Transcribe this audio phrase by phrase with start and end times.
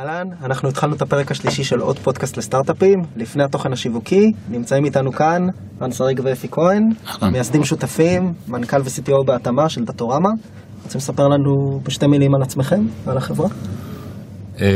[0.00, 2.98] אהלן, אנחנו התחלנו את הפרק השלישי של עוד פודקאסט לסטארט-אפים.
[3.16, 5.46] לפני התוכן השיווקי, נמצאים איתנו כאן
[5.82, 6.82] רן שריג ואפי כהן.
[7.32, 10.28] מייסדים שותפים, מנכ"ל ו-CTO בהתאמה של דאטורמה.
[10.82, 13.48] רוצים לספר לנו בשתי מילים על עצמכם ועל החברה?
[14.60, 14.66] אה,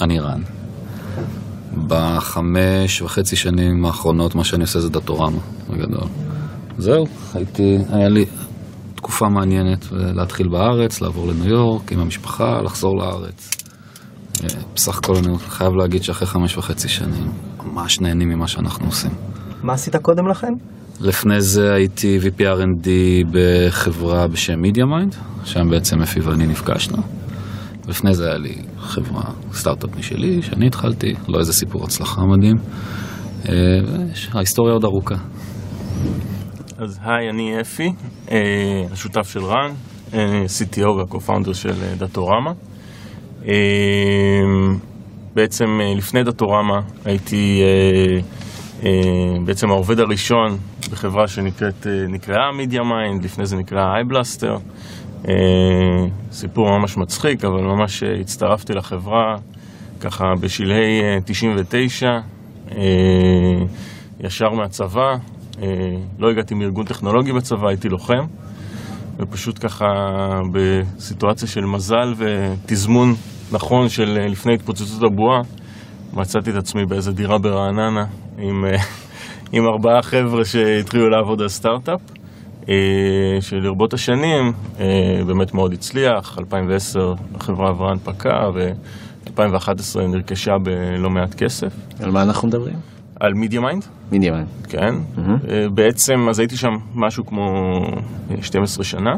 [0.00, 0.42] אני רן.
[1.86, 5.38] בחמש וחצי שנים האחרונות מה שאני עושה זה דאטורמה,
[5.70, 6.08] בגדול.
[6.78, 7.04] זהו,
[7.34, 8.24] הייתי, היה לי
[8.94, 13.63] תקופה מעניינת להתחיל בארץ, לעבור לניו יורק עם המשפחה, לחזור לארץ.
[14.74, 17.32] בסך הכל אני חייב להגיד שאחרי חמש וחצי שנים
[17.64, 19.10] ממש נהנים ממה שאנחנו עושים.
[19.62, 20.52] מה עשית קודם לכן?
[21.00, 22.88] לפני זה הייתי VP R&D
[23.32, 26.96] בחברה בשם מידיה מיינד, שם בעצם אפי ואני נפגשנו.
[27.88, 32.56] לפני זה היה לי חברה, סטארט-אפ משלי, שאני התחלתי, לא איזה סיפור הצלחה מדהים.
[33.48, 33.54] אה,
[34.34, 35.14] ההיסטוריה עוד ארוכה.
[36.78, 37.92] אז היי, אני אפי,
[38.30, 38.36] אה,
[38.92, 39.70] השותף של רן,
[40.14, 42.52] אה, CTO וה-co-founder של דאטורמה.
[43.48, 43.54] אה,
[45.34, 48.20] בעצם אה, לפני דאטורמה הייתי אה,
[48.84, 48.90] אה,
[49.44, 50.56] בעצם העובד הראשון
[50.90, 54.56] בחברה שנקראת, אה, נקראה מידיה מיינד, לפני זה נקראה אייבלאסטר.
[55.28, 59.36] אה, סיפור ממש מצחיק, אבל ממש הצטרפתי לחברה
[60.00, 62.06] ככה בשלהי אה, 99,
[62.70, 62.76] אה,
[64.20, 65.16] ישר מהצבא.
[66.18, 68.24] לא הגעתי מארגון טכנולוגי בצבא, הייתי לוחם,
[69.18, 69.84] ופשוט ככה
[70.52, 73.14] בסיטואציה של מזל ותזמון
[73.52, 75.40] נכון של אה, לפני התפוצצות הבועה,
[76.12, 78.04] מצאתי את עצמי באיזה דירה ברעננה
[78.38, 78.76] עם, אה,
[79.52, 82.00] עם ארבעה חבר'ה שהתחילו לעבוד על סטארט-אפ.
[82.68, 82.74] אה,
[83.40, 84.52] שלרבות השנים
[85.26, 91.74] באמת מאוד הצליח, 2010 החברה עברה הנפקה ו-2011 נרכשה בלא מעט כסף.
[92.00, 92.76] על מה אנחנו מדברים?
[93.20, 93.84] על מידיה מיינד?
[94.12, 94.44] מינימם.
[94.68, 94.94] כן.
[95.18, 97.42] אה, בעצם, אז הייתי שם משהו כמו
[98.30, 99.12] אה, 12 שנה,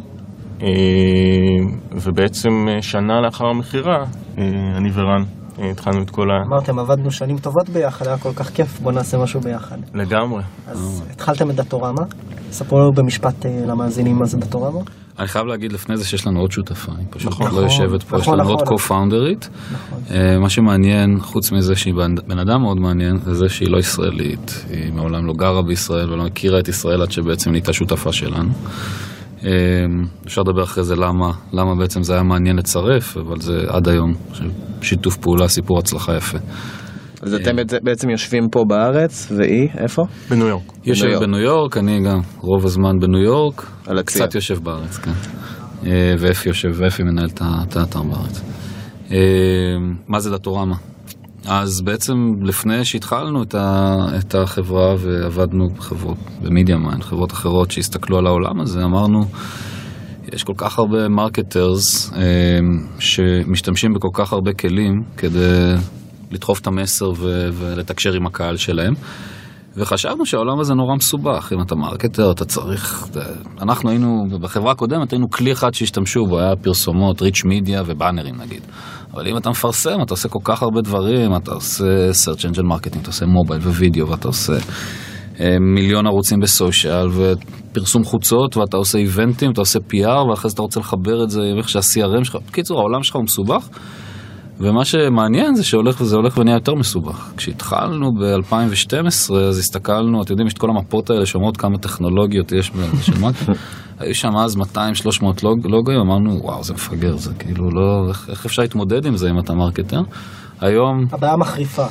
[1.92, 4.04] ובעצם אה, שנה לאחר המכירה,
[4.38, 4.44] אה,
[4.76, 5.22] אני ורן
[5.58, 6.34] אה, התחלנו את כל ה...
[6.48, 9.76] אמרתם, עבדנו שנים טובות ביחד, היה כל כך כיף, בוא נעשה משהו ביחד.
[9.94, 10.42] לגמרי.
[10.66, 12.02] אז התחלתם את דאטורמה,
[12.50, 14.80] ספרו לנו במשפט אה, למאזינים מה זה דאטורמה.
[15.18, 18.16] אני חייב להגיד לפני זה שיש לנו עוד שותפה, היא פשוט נכון, לא יושבת פה,
[18.16, 18.76] יש נכון, לנו עוד נכון.
[18.76, 19.48] co-founder ית.
[19.72, 19.98] נכון.
[20.10, 23.78] אה, מה שמעניין, חוץ מזה שהיא בן- בן אדם מאוד מעניין, זה זה שהיא לא
[23.78, 28.48] ישראלית, היא מעולם לא גרה בישראל ולא הכירה את ישראל עד שבעצם נהייתה שותפה שלנו.
[29.44, 29.50] אה,
[30.26, 34.12] אפשר לדבר אחרי זה למה, למה בעצם זה היה מעניין לצרף, אבל זה עד היום
[34.82, 36.38] שיתוף פעולה, סיפור הצלחה יפה.
[37.22, 40.02] אז אתם בעצם- יושבים פה בארץ, והיא, איפה?
[40.30, 40.62] בניו יורק.
[40.84, 41.06] יושב.
[41.20, 43.66] בניו יורק, אני גם רוב הזמן בניו יורק.
[44.04, 45.12] קצת יושב בארץ, כן.
[45.86, 47.40] אה, ואפי יושב, ואפי מנהל את
[47.76, 48.40] האתר בארץ.
[49.12, 49.16] אה,
[50.08, 50.74] מה זה דאטורמה?
[51.48, 58.18] אז בעצם לפני שהתחלנו את, ה, את החברה ועבדנו בחברות, במידיה מיין, חברות אחרות שהסתכלו
[58.18, 59.24] על העולם הזה, אמרנו,
[60.32, 62.20] יש כל כך הרבה marketers אה,
[62.98, 65.74] שמשתמשים בכל כך הרבה כלים כדי
[66.30, 68.94] לדחוף את המסר ו- ולתקשר עם הקהל שלהם.
[69.76, 73.06] וחשבנו שהעולם הזה נורא מסובך, אם אתה marketer אתה צריך,
[73.62, 78.62] אנחנו היינו, בחברה הקודמת היינו כלי אחד שהשתמשו בו, היה פרסומות, rich media ובאנרים נגיד.
[79.14, 83.00] אבל אם אתה מפרסם, אתה עושה כל כך הרבה דברים, אתה עושה search engine marketing,
[83.02, 84.52] אתה עושה מובייל ווידאו, ואתה עושה
[85.40, 90.62] אה, מיליון ערוצים בסושיאל, ופרסום חוצות, ואתה עושה איבנטים, אתה עושה PR, ואחרי זה אתה
[90.62, 93.68] רוצה לחבר את זה עם איך שה-CRM שלך, בקיצור, העולם שלך הוא מסובך.
[94.60, 97.32] ומה שמעניין זה שהולך וזה הולך ונהיה יותר מסובך.
[97.36, 102.70] כשהתחלנו ב-2012 אז הסתכלנו, אתם יודעים, יש את כל המפות האלה שאומרות כמה טכנולוגיות יש
[103.06, 103.52] של.
[103.98, 104.60] היו שם אז 200-300
[105.42, 109.30] לוג, לוגוים, אמרנו וואו זה מפגר, זה כאילו לא, איך, איך אפשר להתמודד עם זה
[109.30, 110.00] אם אתה מרקטר?
[110.60, 111.86] היום, הבעיה מחריפה.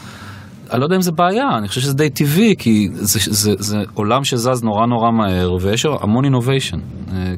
[0.71, 3.77] אני לא יודע אם זה בעיה, אני חושב שזה די טבעי, כי זה, זה, זה
[3.93, 6.77] עולם שזז נורא נורא מהר ויש המון אינוביישן.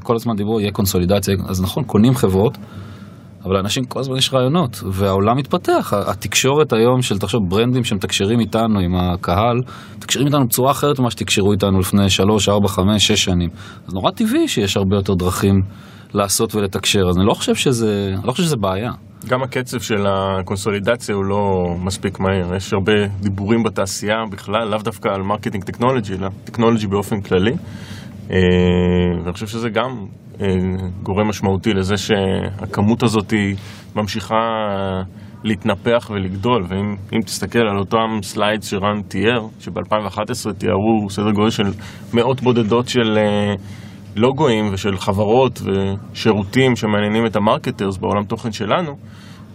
[0.03, 2.57] כל הזמן דיברו, יהיה קונסולידציה, אז נכון, קונים חברות.
[3.47, 5.93] אבל לאנשים כל הזמן יש רעיונות, והעולם מתפתח.
[5.93, 9.57] התקשורת היום של, תחשוב, ברנדים שמתקשרים איתנו, עם הקהל,
[9.97, 13.49] מתקשרים איתנו בצורה אחרת ממה שתקשרו איתנו לפני 3, 4, 5, 6 שנים.
[13.87, 15.61] אז נורא טבעי שיש הרבה יותר דרכים
[16.13, 18.91] לעשות ולתקשר, אז אני לא חושב שזה, לא חושב שזה בעיה.
[19.27, 22.55] גם הקצב של הקונסולידציה הוא לא מספיק מהיר.
[22.55, 27.51] יש הרבה דיבורים בתעשייה בכלל, לאו דווקא על marketing טכנולוגי, אלא טכנולוגי באופן כללי.
[28.31, 28.37] אה,
[29.23, 30.05] ואני חושב שזה גם
[31.03, 33.55] גורם משמעותי לזה שהכמות הזאת היא
[33.95, 34.35] ממשיכה
[35.43, 36.65] להתנפח ולגדול.
[36.69, 41.71] ואם אם תסתכל על אותם slide שרן תיאר, שב-2011 תיארו סדר גודל של
[42.13, 43.17] מאות בודדות של...
[43.17, 43.53] אה,
[44.17, 48.97] לוגוים ושל חברות ושירותים שמעניינים את ה marketers בעולם תוכן שלנו,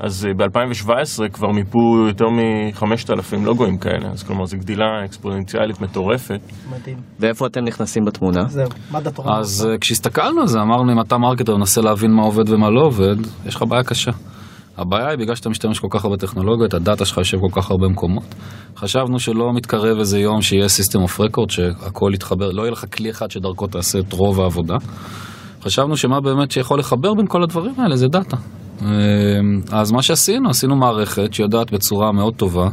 [0.03, 1.79] אז אה, ב-2017 כבר מיפו
[2.09, 6.41] יותר מ-5,000 לוגוים כאלה, אז כלומר זו גדילה אקספוננציאלית מטורפת.
[6.71, 6.97] מדהים.
[7.21, 8.45] ואיפה אתם נכנסים בתמונה?
[8.49, 9.39] זהו, מה דאטורמה?
[9.39, 12.81] אז אה, כשהסתכלנו על זה, אמרנו, אם אתה מרקטר מנסה להבין מה עובד ומה לא
[12.87, 13.17] עובד,
[13.47, 14.11] יש לך בעיה קשה.
[14.77, 17.89] הבעיה היא בגלל שאתה משתמש כל כך הרבה טכנולוגיות, הדאטה שלך יושב כל כך הרבה
[17.89, 18.35] מקומות.
[18.77, 23.11] חשבנו שלא מתקרב איזה יום שיהיה System of Record, שהכל יתחבר, לא יהיה לך כלי
[23.11, 24.77] אחד שדרכו תעשה את רוב העבודה.
[25.63, 28.37] חשבנו שמה באמת שיכול לחבר בין כל הדברים האלה זה דאטה.
[28.85, 32.69] אה, אז מה שעשינו, עשינו מערכת שיודעת בצורה מאוד טובה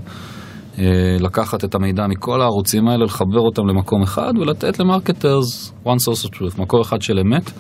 [0.80, 0.84] אה,
[1.20, 6.26] לקחת את המידע מכל הערוצים האלה, לחבר אותם למקום אחד ולתת ל marketers one source
[6.26, 7.52] of truth, מקור אחד של אמת,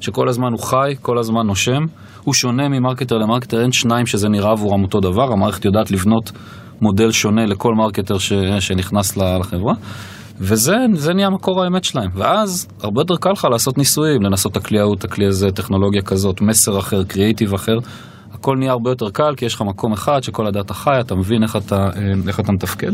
[0.00, 1.82] שכל הזמן הוא חי, כל הזמן נושם.
[2.24, 5.90] הוא שונה מ marketer ל marketer, אין שניים שזה נראה עבורם אותו דבר, המערכת יודעת
[5.90, 6.32] לבנות
[6.80, 9.74] מודל שונה לכל marketer ש, שנכנס לחברה.
[10.40, 12.10] וזה נהיה מקור האמת שלהם.
[12.14, 16.02] ואז הרבה יותר קל לך לעשות ניסויים, לנסות את הכלי ההוא, את הכלי הזה, טכנולוגיה
[16.02, 17.78] כזאת, מסר אחר, קריאיטיב אחר.
[18.32, 21.42] הכל נהיה הרבה יותר קל, כי יש לך מקום אחד שכל הדאטה חי, אתה מבין
[21.42, 22.92] איך אתה, אה, איך אתה מתפקד.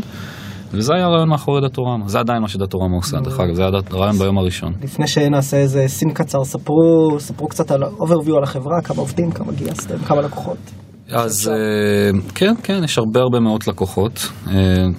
[0.71, 2.07] וזה היה הרעיון מאחורי דאטורמה.
[2.07, 4.73] זה עדיין מה שדאטורמה עושה, דרך אגב, זה היה הרעיון ביום הראשון.
[4.81, 9.51] לפני שנעשה איזה סים קצר, ספרו, ספרו קצת על overview על החברה, כמה עובדים, כמה
[9.51, 10.82] גייסתם, כמה לקוחות.
[11.13, 14.29] אז אה, כן, כן, יש הרבה הרבה מאוד לקוחות.
[14.47, 14.53] אה,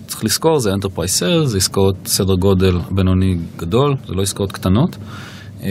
[0.06, 4.96] צריך לזכור, זה Enterprise Sales, זה עסקאות סדר גודל בינוני גדול, זה לא עסקאות קטנות.
[5.62, 5.70] אה,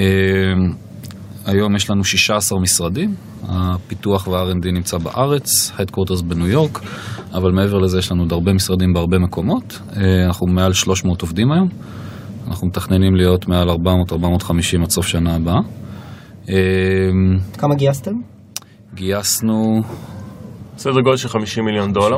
[1.45, 3.15] היום יש לנו 16 משרדים,
[3.49, 6.79] הפיתוח וה-R&D נמצא בארץ, Headquarters בניו יורק,
[7.33, 9.79] אבל מעבר לזה יש לנו עוד הרבה משרדים בהרבה מקומות.
[10.25, 11.69] אנחנו מעל 300 עובדים היום,
[12.47, 13.73] אנחנו מתכננים להיות מעל 400-450
[14.83, 15.59] עד סוף שנה הבאה.
[17.57, 18.11] כמה גייסתם?
[18.95, 19.81] גייסנו
[20.77, 22.17] סדר גודל של 50 מיליון דולר.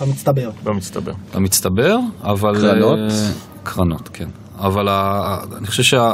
[0.00, 0.50] במצטבר.
[0.64, 1.12] במצטבר.
[1.34, 2.54] במצטבר, אבל...
[2.54, 2.98] קרנות?
[2.98, 3.30] אה,
[3.62, 4.28] קרנות, כן.
[4.58, 4.88] אבל
[5.58, 6.12] אני חושב שה...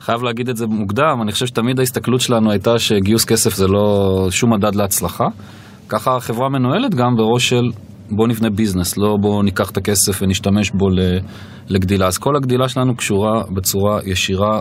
[0.00, 4.26] חייב להגיד את זה מוקדם, אני חושב שתמיד ההסתכלות שלנו הייתה שגיוס כסף זה לא
[4.30, 5.24] שום מדד להצלחה.
[5.88, 7.70] ככה החברה מנוהלת גם בראש של
[8.10, 10.86] בוא נבנה ביזנס, לא בוא ניקח את הכסף ונשתמש בו
[11.68, 12.06] לגדילה.
[12.06, 14.60] אז כל הגדילה שלנו קשורה בצורה ישירה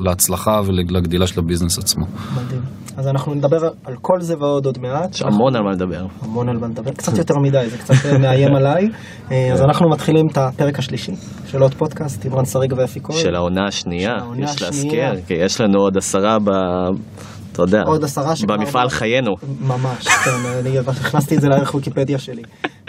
[0.00, 2.06] להצלחה ולגדילה של הביזנס עצמו.
[2.36, 2.62] מדהים.
[2.96, 5.14] אז אנחנו נדבר על כל זה ועוד עוד מעט.
[5.14, 6.06] יש המון על מה לדבר.
[6.22, 8.88] המון על מה לדבר, קצת יותר מדי, זה קצת מאיים עליי.
[9.30, 11.12] אה, אז אנחנו מתחילים את הפרק השלישי
[11.46, 13.18] של עוד פודקאסט עם רן שריג ואפי כהן.
[13.18, 14.62] של העונה השנייה, יש.
[14.62, 16.50] להזכיר, כי יש לנו עוד עשרה ב...
[17.58, 19.34] אתה יודע, עוד עשרה שכבר- במפעל חיינו.
[19.60, 22.42] ממש, כן, אני הכנסתי את זה לערך ויקיפדיה שלי.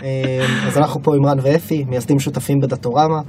[0.04, 3.22] אה, אז אנחנו פה עם רן ואפי, מייסדים שותפים בדאטורמה,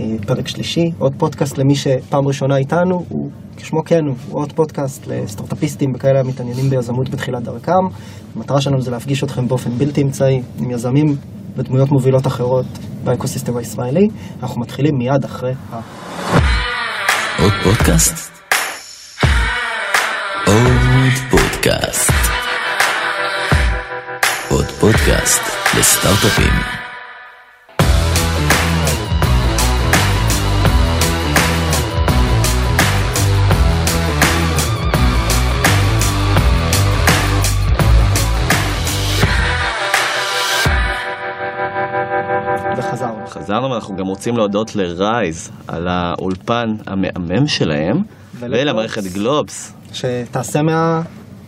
[0.00, 5.06] אה, פרק שלישי, עוד פודקאסט למי שפעם ראשונה איתנו, הוא כשמו כן הוא עוד פודקאסט
[5.06, 7.72] לסטארטאפיסטים וכאלה המתעניינים ביזמות בתחילת דרכם.
[8.36, 11.16] המטרה שלנו זה להפגיש אתכם באופן בלתי אמצעי עם יזמים
[11.56, 12.66] ודמויות מובילות אחרות
[13.04, 14.08] באקוסיסטם הישראלי.
[14.42, 15.80] אנחנו מתחילים מיד אחרי ה...
[17.42, 18.31] עוד פודקאסט?
[21.62, 22.10] פודקאסט.
[24.50, 25.42] עוד פודקאסט
[25.78, 26.52] לסטארט-אפים.
[42.76, 43.26] וחזרנו.
[43.26, 48.02] חזרנו ואנחנו גם רוצים להודות לרייז על האולפן המהמם שלהם.
[48.38, 49.72] ולמערכת גלובס.
[49.92, 50.62] שתעשה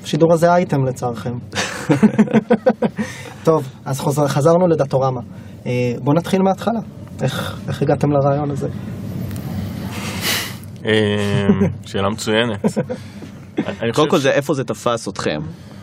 [0.04, 1.38] מהשידור הזה אייטם לצערכם.
[3.44, 5.20] טוב, אז חוזר, חזרנו לדאטורמה.
[5.66, 6.80] אה, בואו נתחיל מההתחלה.
[7.22, 8.68] איך, איך הגעתם לרעיון הזה?
[10.86, 11.48] אה,
[11.86, 12.64] שאלה מצוינת.
[13.94, 15.40] קודם כל איפה זה תפס אתכם.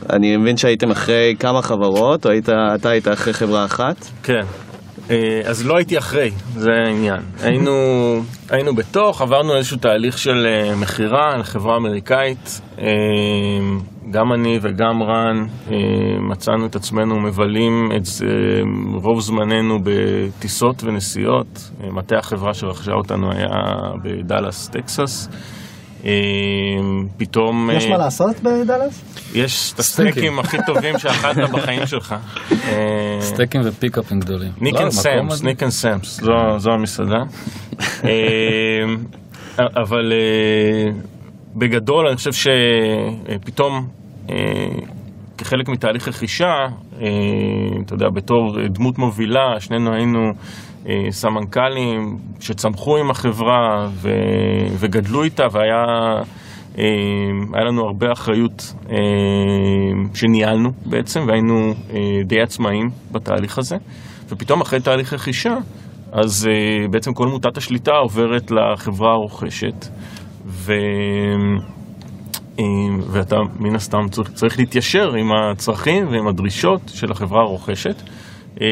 [0.09, 4.05] אני מבין שהייתם אחרי כמה חברות, או היית, אתה היית אחרי חברה אחת?
[4.23, 4.45] כן.
[5.09, 7.21] אה, אז לא הייתי אחרי, זה העניין.
[7.41, 7.71] היינו,
[8.49, 12.61] היינו בתוך, עברנו איזשהו תהליך של אה, מכירה לחברה אמריקאית.
[12.79, 12.85] אה,
[14.11, 15.45] גם אני וגם רן
[16.29, 18.03] מצאנו את עצמנו מבלים את
[19.03, 21.71] רוב זמננו בטיסות ונסיעות.
[21.91, 23.49] מטה החברה שרכשה אותנו היה
[24.03, 25.29] בדאלאס, טקסס.
[26.05, 26.11] אה,
[27.17, 27.69] פתאום...
[27.73, 29.01] יש אה, מה לעשות בדאלאס?
[29.33, 32.15] יש את הסטייקים הכי טובים שאכלת בחיים שלך.
[32.51, 34.51] אה, סטייקים ופיקאפים גדולים.
[34.61, 35.43] ניק אנד סאמס.
[35.43, 36.21] ניק אנד סאמס,
[36.57, 37.23] זו- המסעדה.
[38.03, 38.83] אה,
[39.57, 40.13] אבל
[41.55, 43.87] בגדול אני חושב שפתאום
[45.37, 46.53] כחלק מתהליך רכישה,
[47.85, 50.33] אתה יודע, בתור דמות מובילה, שנינו היינו
[51.09, 54.09] סמנכ"לים שצמחו עם החברה ו-
[54.79, 55.85] וגדלו איתה והיה...
[56.77, 58.95] אה, לנו הרבה אחריות אה,
[60.13, 63.75] שניהלנו בעצם והיינו אה, די עצמאיים בתהליך הזה
[64.29, 65.55] ופתאום אחרי תהליך רכישה
[66.11, 69.87] אז אה, בעצם כל מוטת השליטה עוברת לחברה הרוכשת
[70.45, 70.73] ו...
[72.59, 72.65] אה,
[73.11, 78.01] ואתה מן הסתם צריך, צריך להתיישר עם הצרכים ועם הדרישות של החברה הרוכשת.
[78.61, 78.67] אה,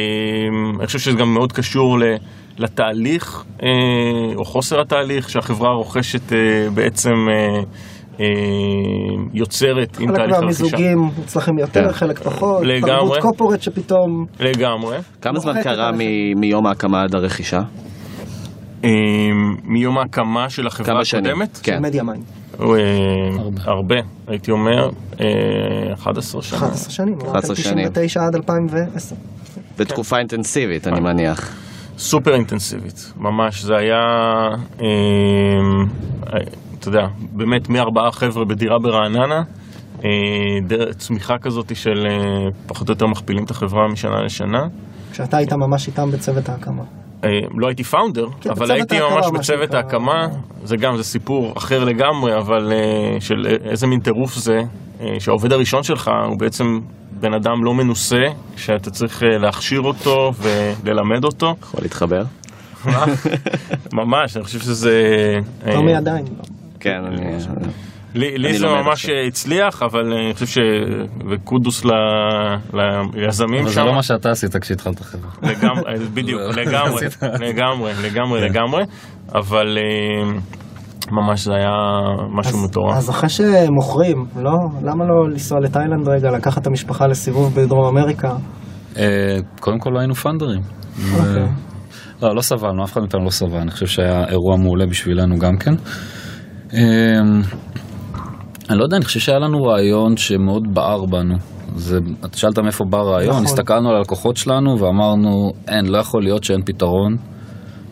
[0.80, 2.16] אני חושב שזה גם מאוד קשור ל-
[2.58, 3.68] לתהליך אה,
[4.36, 6.38] או חוסר התהליך שהחברה הרוכשת אה,
[6.74, 7.14] בעצם
[8.20, 8.26] אה,
[9.34, 10.64] יוצרת עם חלק תהליך הרכישה.
[10.64, 11.94] מהמיזוגים אצלכם יותר, כן.
[11.94, 12.62] חלק פחות.
[12.66, 12.92] לגמרי.
[12.92, 14.26] תרבות corporate שפתאום...
[14.40, 14.98] לגמרי.
[15.22, 15.92] כמה זמן קרה
[16.36, 17.60] מיום ההקמה עד הרכישה?
[18.84, 18.90] אה,
[19.64, 21.26] מיום ההקמה של החברה כמה שנים?
[21.26, 21.82] הקודמת, כן.
[21.82, 22.24] MediaMind.
[23.66, 23.96] הרבה,
[24.28, 24.90] הייתי אומר,
[25.22, 25.26] אה,
[25.94, 26.58] 11 שנה.
[26.58, 27.18] 11 שנים.
[27.22, 27.90] 11 שנים.
[27.90, 29.16] 99 עד 2010.
[29.80, 31.56] בתקופה אינטנסיבית, אני מניח.
[31.98, 34.02] סופר אינטנסיבית, ממש, זה היה,
[34.82, 34.88] אה,
[36.80, 39.42] אתה יודע, באמת מארבעה חבר'ה בדירה ברעננה,
[40.06, 40.10] אה,
[40.68, 42.16] דרך צמיחה כזאת של אה,
[42.68, 44.62] פחות או יותר מכפילים את החברה משנה לשנה.
[45.12, 46.84] כשאתה היית ממש איתם בצוות ההקמה.
[47.24, 49.74] אה, לא הייתי פאונדר, כן, אבל הייתי ההקמה, ממש בצוות.
[49.74, 50.28] ההקמה,
[50.64, 54.62] זה גם, זה סיפור אחר לגמרי, אבל אה, של איזה מין טירוף זה,
[55.02, 56.66] אה, שהעובד הראשון שלך הוא בעצם
[57.20, 58.24] בן אדם לא מנוסה,
[58.58, 60.32] שאתה צריך אה, להכשיר אותו
[60.84, 61.56] וללמד אותו.
[61.62, 62.24] יכול להתחבר?
[63.94, 65.04] ממש, אני חושב שזה...
[65.66, 65.82] אה, לא.
[66.80, 67.38] כן, אני...
[68.16, 69.06] לי, זה ממש.
[69.28, 70.58] הצליח, אבל אני חושב ש...
[71.30, 71.90] וקודוס ל...
[73.14, 73.76] ליזמים אבל שם.
[73.76, 75.32] זה לא מה שאתה עשית כשהתחלת חברה.
[75.52, 77.06] לגמרי, בדיוק, זה- לגמרי.
[77.40, 78.84] לגמרי, לגמרי, לגמרי,
[79.36, 80.32] אבל אה,
[81.12, 81.72] ממש זה היה
[82.40, 82.98] משהו אז- מטורף.
[82.98, 84.52] אז אחרי שמוכרים, לא?
[84.84, 88.36] למה לא לנסוע לתאילנד רגע, לקחת את המשפחה לסיבוב בדרום אמריקה?
[88.98, 90.62] אה, קודם כל לא היינו פאנדרים.
[91.14, 91.48] אוקיי.
[92.22, 95.58] לא, לא סבלנו, אף אחד מאיתנו לא סבל, אני חושב שהיה אירוע מעולה בשבילנו גם
[95.58, 95.74] כן.
[96.74, 96.80] אמ,
[98.70, 101.36] אני לא יודע, אני חושב שהיה לנו רעיון שמאוד בער בנו.
[101.76, 103.44] זה, אתה שאלת מאיפה בא הרעיון, נכון.
[103.44, 107.16] הסתכלנו על הלקוחות שלנו ואמרנו, אין, לא יכול להיות שאין פתרון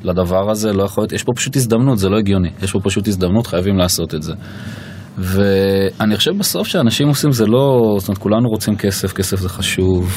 [0.04, 3.08] לדבר הזה, לא יכול להיות, יש פה פשוט הזדמנות, זה לא הגיוני, יש פה פשוט
[3.08, 4.34] הזדמנות, חייבים לעשות את זה.
[5.18, 10.12] ואני חושב בסוף שאנשים עושים זה לא, זאת אומרת כולנו רוצים כסף, כסף זה חשוב,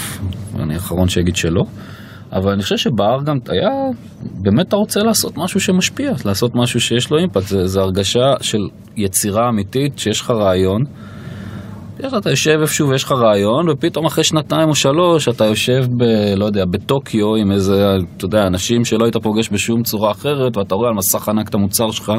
[0.57, 1.63] ואני האחרון שיגיד שלא,
[2.33, 3.71] אבל אני חושב שבהר גם היה,
[4.43, 8.59] באמת אתה רוצה לעשות משהו שמשפיע, לעשות משהו שיש לו אימפקט, זה, זה הרגשה של
[8.97, 10.83] יצירה אמיתית, שיש לך רעיון,
[12.19, 16.05] אתה יושב איפשהו ויש לך רעיון, ופתאום אחרי שנתיים או שלוש אתה יושב ב...
[16.37, 20.75] לא יודע, בטוקיו עם איזה, אתה יודע, אנשים שלא היית פוגש בשום צורה אחרת, ואתה
[20.75, 22.13] רואה על מסך ענק את המוצר שלך,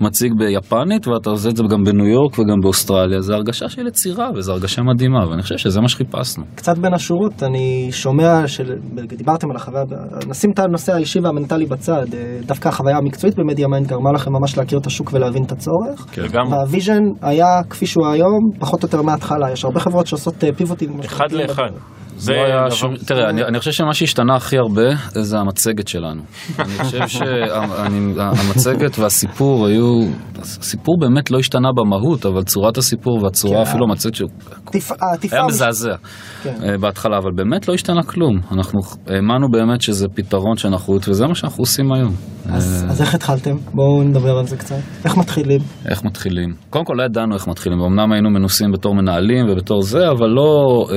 [0.00, 3.20] מציג ביפנית, ואתה עושה את זה גם בניו יורק וגם באוסטרליה.
[3.20, 6.44] זה הרגשה של יצירה, וזו הרגשה מדהימה, ואני חושב שזה מה שחיפשנו.
[6.54, 8.72] קצת בין השורות, אני שומע, של...
[9.08, 9.82] דיברתם על החוויה,
[10.28, 14.58] נשים את הנושא האישי והמנטלי בצד, אה, דווקא החוויה המקצועית ב MediaMind גרמה לכם ממש
[14.58, 16.06] להכיר את השוק ולהבין את הצורך.
[16.18, 16.52] לגמרי.
[16.58, 20.52] וה vision היה כפי שהוא היום, פחות או יותר מההתחלה, יש הרבה חברות שעושות אה,
[20.52, 21.00] פיבוטים.
[21.00, 21.70] אחד לאחד.
[22.16, 26.22] זה לא היה שום, תראה, אני, אני חושב שמה שהשתנה הכי הרבה זה המצגת שלנו.
[26.58, 30.00] אני חושב שהמצגת והסיפור היו,
[30.38, 33.70] הסיפור באמת לא השתנה במהות, אבל צורת הסיפור והצורה, כן.
[33.70, 34.30] אפילו המצגת שהוא
[34.74, 34.98] התפעול-
[35.32, 35.94] היה מזעזע
[36.42, 36.54] כן.
[36.64, 38.40] אה, בהתחלה, אבל באמת לא השתנה כלום.
[38.52, 42.12] אנחנו האמנו באמת שזה פתרון שנחות, וזה מה שאנחנו עושים היום.
[42.52, 43.56] אז אה, אז איך התחלתם?
[43.74, 44.76] בואו נדבר על זה קצת.
[45.04, 45.60] איך מתחילים?
[45.88, 46.54] איך מתחילים?
[46.70, 50.84] קודם כל לא ידענו איך מתחילים, אמנם היינו מנוסים בתור מנהלים ובתור זה, אבל לא,
[50.90, 50.96] אה,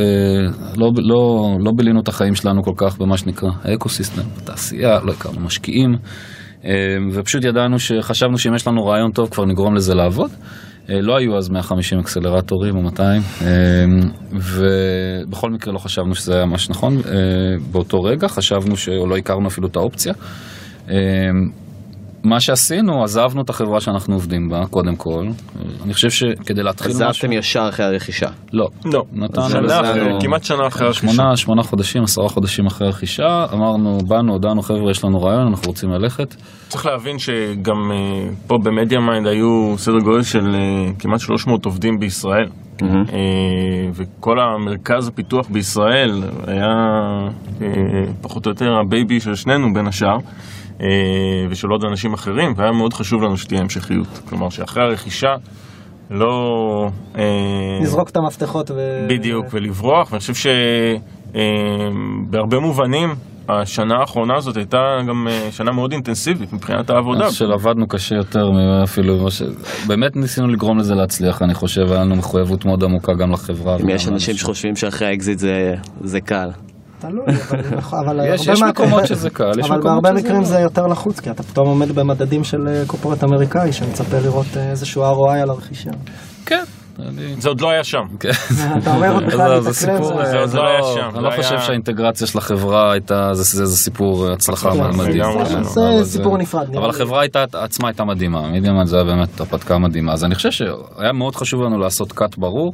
[0.77, 5.39] לא, לא, לא בילינו את החיים שלנו כל כך במה שנקרא האקוסיסטם, בתעשייה, לא הכרנו
[5.39, 5.95] משקיעים,
[6.65, 6.71] אה,
[7.13, 10.31] ופשוט ידענו שחשבנו שאם יש לנו רעיון טוב כבר נגרום לזה לעבוד.
[10.89, 13.47] אה, לא היו אז 150 אקסלרטורים או 200, אה,
[14.31, 17.01] ובכל מקרה לא חשבנו שזה היה מה שנכון אה,
[17.71, 20.13] באותו רגע, חשבנו שלא הכרנו אפילו את האופציה.
[22.23, 25.25] מה שעשינו, עזבנו את החברה שאנחנו עובדים בה, קודם כל.
[25.85, 27.07] אני חושב שכדי להתחיל משהו...
[27.07, 28.27] עזבתם ישר אחרי הרכישה.
[28.53, 28.67] לא.
[28.85, 31.13] לא, נתנו שנה לזה- אחרי, כמעט שנה אחרי הרכישה.
[31.13, 35.67] שמונה, שמונה חודשים, עשרה חודשים אחרי הרכישה, אמרנו, באנו, הודענו, חבר'ה, יש לנו רעיון, אנחנו
[35.67, 36.35] רוצים ללכת.
[36.67, 37.97] צריך להבין שגם אה,
[38.47, 42.47] פה ב MediaMind היו סדר גודל של אה, כמעט 300 עובדים בישראל.
[42.81, 42.87] אה,
[43.93, 46.11] וכל המרכז הפיתוח בישראל
[46.47, 46.67] היה
[48.21, 50.17] פחות או יותר ה baby של שנינו בין השאר.
[50.81, 50.87] אה,
[51.49, 54.07] ושל עוד אנשים אחרים, והיה מאוד חשוב לנו שתהיה המשכיות.
[54.29, 55.35] כלומר, שאחרי הרכישה
[56.11, 56.27] לא...
[57.17, 57.23] אה,
[57.81, 58.75] נזרוק את המפתחות ו...
[59.09, 60.33] בדיוק, ולברוח, ואני חושב
[62.29, 63.09] שבהרבה מובנים,
[63.49, 67.19] השנה האחרונה הזאת הייתה גם אה, שנה מאוד אינטנסיבית מבחינת העבודה.
[67.21, 68.49] אני חושב שעבדנו קשה יותר
[68.83, 69.41] אפילו, ממה ש...
[69.87, 73.77] באמת ניסינו לגרום לזה להצליח, אני חושב, היה לנו מחויבות מאוד עמוקה גם לחברה.
[73.83, 74.35] אם יש אנשים.
[74.35, 76.49] שחושבים שאחרי האקזיט זה- זה קל.
[76.99, 77.25] תלוי,
[77.93, 80.47] אבל- אבל יש- מקומות שזה קל, יש אבל מקומות בהרבה שזה מקרים לא.
[80.47, 84.69] זה יותר לחוץ, כי אתה פתאום עומד במדדים של אה, קופורט אמריקאי, שמצפה לראות אה,
[84.71, 85.89] איזשהו ROI על הרכישה.
[86.45, 86.63] כן.
[87.39, 88.01] זה עוד לא היה שם.
[88.83, 91.59] אתה אומר עוד בכלל זה- להתאקלם, עוד זה לא היה לא, שם, אני לא חושב
[91.59, 95.23] שהאינטגרציה של החברה הייתה, זה- זה זה סיפור הצלחה כן, מדהים.
[95.63, 96.89] זה אבל סיפור נפרד, אבל.
[96.89, 100.13] החברה הייתה, עצמה הייתה מדהימה, מידיאמן זה היה באמת הרפתקה מדהימה.
[100.13, 102.73] אז אני חושב שהיה מאוד חשוב לנו לעשות קאט ברור.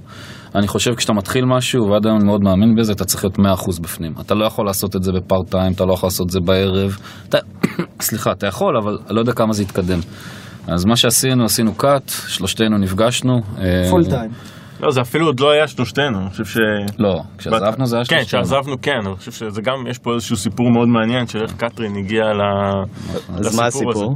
[0.56, 3.42] אני חושב כשאתה מתחיל משהו, ועד היום אני מאוד מאמין בזה, אתה צריך להיות 100%
[3.82, 4.14] בפנים.
[4.22, 6.98] אתה לא יכול לעשות את זה בפארט טיים, אתה לא יכול לעשות את זה בערב.
[7.30, 7.38] אתה,
[8.02, 10.00] סליחה, אתה יכול, אבל לא יודע כמה זה יתקדם.
[10.68, 13.42] אז מה שעשינו, עשינו cut, שלושתנו נפגשנו.
[13.58, 14.32] אה, פול טיים.
[14.80, 16.58] לא, זה אפילו עוד לא היה שלושתנו, אני חושב ש...
[17.00, 18.42] לא, כשעזבנו זה היה כן, שלושתנו.
[18.42, 21.96] כשעזבנו כן, אני חושב שזה גם, יש פה איזשהו סיפור מאוד מעניין של איך קטרין
[21.96, 22.42] הגיעה ל...
[23.30, 24.00] אז מה לסיפור הזה.
[24.00, 24.16] הסיפור?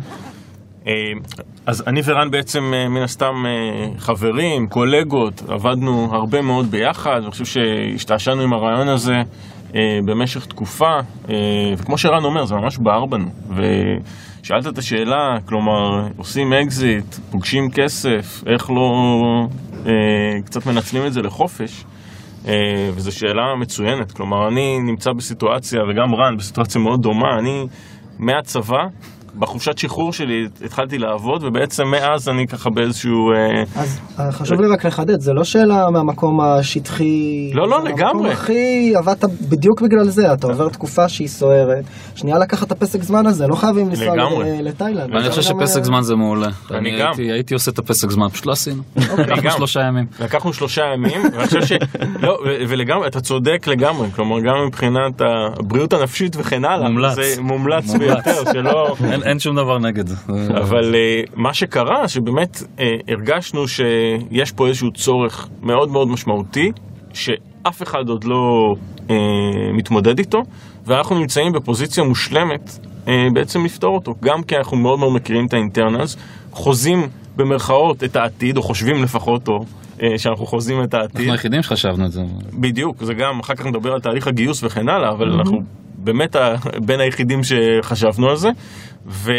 [0.88, 0.94] אה,
[1.65, 7.32] אז אני ורן בעצם אה, מן הסתם אה, חברים, קולגות, עבדנו הרבה מאוד ביחד, אני
[7.32, 9.15] חושב שהשתעשענו עם הרעיון הזה
[9.75, 11.36] אה, במשך תקופה, אה,
[11.77, 13.29] וכמו שרן אומר, זה ממש בער בנו.
[14.50, 18.94] ושאלת את השאלה, כלומר, עושים אקזיט, פוגשים כסף, איך לא
[19.86, 21.86] אה, קצת מנצלים את זה לחופש?
[22.48, 22.53] אה,
[22.96, 27.68] וזו שאלה מצוינת, כלומר אני נמצא בסיטואציה, וגם רן בסיטואציה מאוד דומה, אני
[28.20, 28.84] מהצבא,
[29.40, 30.34] בחופשת שחרור שלי
[30.66, 33.32] התחלתי לעבוד, ובעצם מאז אני ככה באיזשהו...
[33.36, 37.52] אה, אז אה, חשוב לי רק לחדד, זה לא שאלה מהמקום השטחי.
[37.54, 38.10] לא, לא, זה לגמרי.
[38.10, 41.84] המקום הכי, עבדת בדיוק בגלל זה, אתה עובר תקופה שהיא סוערת,
[42.16, 44.16] שנייה לקחת את הפסק זמן הזה, לא חייבים לנסוע
[44.64, 45.14] לתאילנד.
[45.16, 46.48] ואני חושב שפסק אה, זמן זה מעולה.
[46.72, 47.08] אני גם.
[47.08, 48.82] הייתי- הייתי עושה את הפסק זמן, פשוט לא עשינו.
[49.18, 49.52] לקחנו גם.
[49.58, 50.06] שלושה ימים.
[50.20, 51.72] לקחנו שלושה ימים, ואני חושב ש...
[52.26, 52.38] לא,
[52.70, 55.22] ולגמרי, אתה צודק לגמרי, כלומר גם מבחינת
[55.60, 57.10] הבריאות הנפשית וכן הלאה.
[57.16, 57.94] זה מומלץ.
[58.00, 58.96] ביותר, שלא...
[59.22, 60.16] אין- אין שום דבר נגד זה.
[60.62, 61.00] אבל אה,
[61.36, 66.72] מה שקרה, שבאמת אה, הרגשנו שיש פה איזשהו צורך מאוד מאוד משמעותי,
[67.14, 68.74] שאף אחד עוד לא
[69.10, 69.16] אה,
[69.78, 70.40] מתמודד איתו,
[70.86, 74.14] ואנחנו נמצאים בפוזיציה מושלמת אה, בעצם לפתור אותו.
[74.24, 76.18] גם כי אנחנו מאוד מאוד מכירים את האינטרנלס,
[76.52, 77.00] חוזים
[77.36, 79.54] במרכאות את העתיד, או חושבים לפחות, או
[80.04, 81.16] אה, שאנחנו חוזים את העתיד.
[81.18, 82.22] אנחנו היחידים שחשבנו את זה.
[82.60, 85.58] בדיוק, זה גם, אחר כך נדבר על תהליך הגיוס וכן הלאה, אבל אנחנו
[86.03, 86.36] באמת
[86.86, 88.50] בין היחידים שחשבנו על זה,
[89.08, 89.32] ו,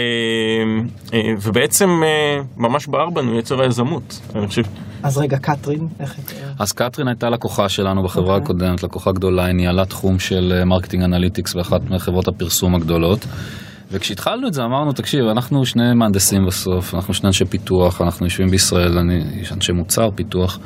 [1.14, 4.62] אה, ובעצם אה, ממש בער בנו יצר היזמות, אני חושב.
[5.02, 6.24] אז רגע, קתרין, איך היא...
[6.58, 8.44] אז קתרין הייתה לקוחה שלנו בחברה אוקיי.
[8.44, 13.26] הקודמת, לקוחה גדולה, היא ניהלה תחום של אה, marketing analytics באחת מחברות הפרסום הגדולות.
[13.92, 18.48] וכשהתחלנו את זה אמרנו, תקשיב, אנחנו שני מהנדסים בסוף, אנחנו שני אנשי פיתוח, אנחנו יושבים
[18.48, 20.58] בישראל, אני יש אנשי מוצר, פיתוח,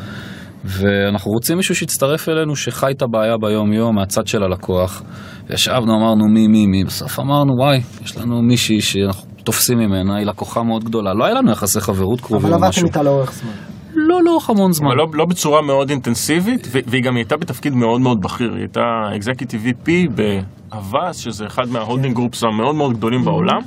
[0.65, 5.03] ואנחנו רוצים מישהו שיצטרף אלינו, שחי את הבעיה ביום-יום מהצד של הלקוח.
[5.51, 10.27] וישבנו, אמרנו מי, מי, מי, בסוף אמרנו, וואי, יש לנו מישהי שאנחנו תופסים ממנה, היא
[10.27, 11.15] לקוחה מאוד גדולה.
[11.15, 12.87] לא היה לנו יחסי חברות קרובים אבל או עבדתם משהו.
[12.87, 13.53] איתה לאורך זמן.
[13.95, 14.87] לא לאורך המון זמן.
[14.87, 18.81] אבל לא, לא בצורה מאוד אינטנסיבית, והיא גם הייתה בתפקיד מאוד מאוד בכיר, היא הייתה
[19.17, 23.61] executive VP ב Havas, שזה אחד מה holding groups המאוד מאוד גדולים בעולם,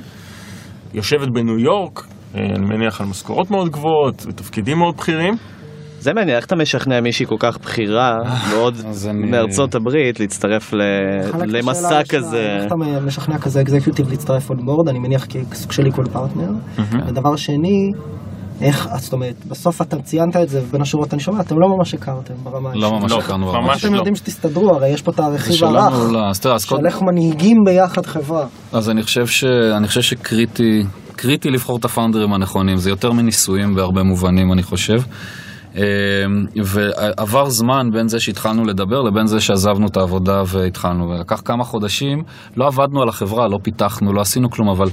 [0.94, 5.34] יושבת בניו יורק, אה, אני מניח על משכורות מאוד גבוהות, ותפקידים מאוד בכירים.
[6.00, 8.16] זה מעניין, איך אתה משכנע מישהי כל כך בכירה,
[8.50, 10.74] מאוד אז אני- מארצות הברית, להצטרף
[11.46, 12.56] למסע כזה?
[12.56, 12.74] איך אתה
[13.06, 16.50] משכנע כזה אקזקיוטיב להצטרף on board, אני מניח כסוג של equal פרטנר.
[17.06, 17.90] ודבר שני,
[18.60, 21.94] איך, זאת אומרת, בסוף אתה ציינת את זה, ובין השורות אני שומע, אתם לא ממש
[21.94, 22.82] הכרתם ברמה האישית.
[22.90, 23.84] לא ממש לא, הכרנו ממש ממש.
[23.84, 23.94] אתם.
[23.94, 28.46] יודעים שתסתדרו, הרי יש פה את הרכיב הרך, לא, של איך מנהיגים ביחד חברה.
[28.72, 29.44] אז אני חושב, ש...
[29.76, 30.82] אני חושב שקריטי,
[31.16, 34.98] קריטי לבחור את הפאונדרים הנכונים, זה יותר מניסויים בהרבה מובנים אני חושב.
[35.78, 35.82] אמ,
[36.64, 42.22] ועבר זמן בין זה שהתחלנו לדבר לבין זה שעזבנו את העבודה והתחלנו, ולקח כמה חודשים,
[42.56, 44.88] לא עבדנו על החברה, לא פיתחנו, לא עשינו כלום, אבל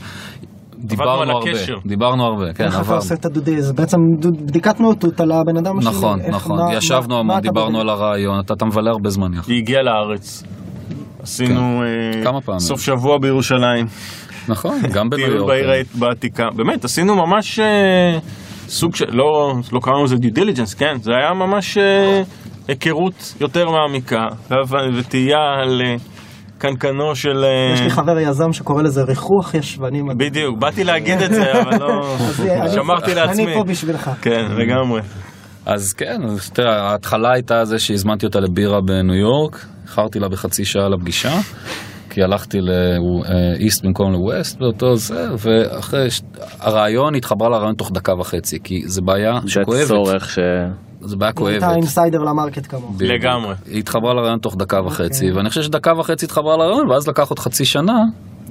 [0.80, 1.78] דיברנו על הרבה, הקשר.
[1.86, 2.98] דיברנו הרבה, כן, איך אתה עברנו.
[3.00, 3.98] עושה את הדודי, זה בעצם
[4.46, 5.92] בדיקת נאותות על הבן אדם השני.
[5.92, 7.82] נכון, איך- נכון, מה- ישבנו מה- המון, מה אתה דיברנו?
[7.82, 9.50] על הרעיון, אתה אתה מבלה הרבה זמן יחד.
[9.50, 10.44] היא הגיעה לארץ.
[11.24, 12.60] עשינו אה, כמה פעמים.
[12.60, 13.86] סוף שבוע בירושלים,
[14.48, 15.50] נכון, גם בניו טיול יורק.
[15.50, 18.18] בעיר העת- בעתיקה, באמת עשינו ממש אה,
[18.68, 22.22] סוג של, לא, לא קראנו לזה דיו דיליג'נס, כן, זה היה ממש אה,
[22.68, 24.28] היכרות יותר מעמיקה,
[24.98, 25.96] ותהייה על אה,
[26.58, 27.44] קנקנו של...
[27.44, 30.06] אה, יש לי חבר יזם שקורא לזה ריחוח ישבנים.
[30.18, 32.18] בדיוק, באתי להגיד את זה, אבל לא...
[32.74, 33.46] שמרתי לעצמי.
[33.46, 34.10] אני פה בשבילך.
[34.22, 35.02] כן, לגמרי.
[35.66, 40.66] אז כן, אז תראה, ההתחלה הייתה זה שהזמנתי אותה לבירה בניו יורק, איחרתי לה בחצי
[40.66, 41.40] שעה לפגישה,
[42.16, 46.22] כי הלכתי לאיסט במקום לווסט באותו זה, ואחרי, ש-
[46.60, 50.40] הרעיון התחברה לרעיון תוך דקה וחצי, כי זה בעיה זה שכואבת, צורך ש...
[51.02, 51.64] זה בעיה אתה כואבת.
[51.64, 52.96] אינסיידר למרקט כמוך.
[53.00, 53.56] לגמרי.
[53.66, 55.38] היא התחברה לרעיון תוך דקה וחצי, אוקיי.
[55.38, 58.04] ואני חושב שדקה וחצי התחברה לרעיון, ואז לקח עוד חצי שנה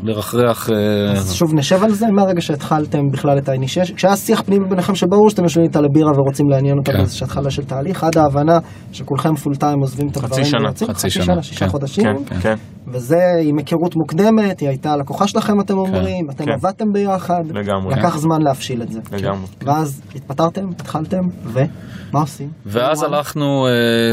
[0.05, 0.71] לרחרח...
[0.71, 4.95] אה, אז שוב נשב על זה מהרגע שהתחלתם בכלל את האינישש, כשהיה שיח פנימי ביניכם
[4.95, 6.99] שברור שאתם יושבים איתה לבירה ורוצים לעניין אותה כן.
[6.99, 8.59] באיזושהי התחלה של תהליך, עד ההבנה
[8.93, 11.71] שכולכם פול טיים עוזבים את חצי הדברים שנה, ויוצאים, חצי חצי שנה, שנה, שישה כן,
[11.71, 12.55] חודשים, כן, כן,
[12.89, 16.51] וזה עם היכרות מוקדמת, היא הייתה לקוחה שלכם אתם אומרים, אתם כן.
[16.51, 17.95] עבדתם ביחד, לגמרי.
[17.95, 19.47] לקח זמן להבשיל את זה, לגמרי.
[19.65, 22.49] ואז התפטרתם, התחלתם, ומה עושים?
[22.67, 24.13] ואז הלכנו, אה,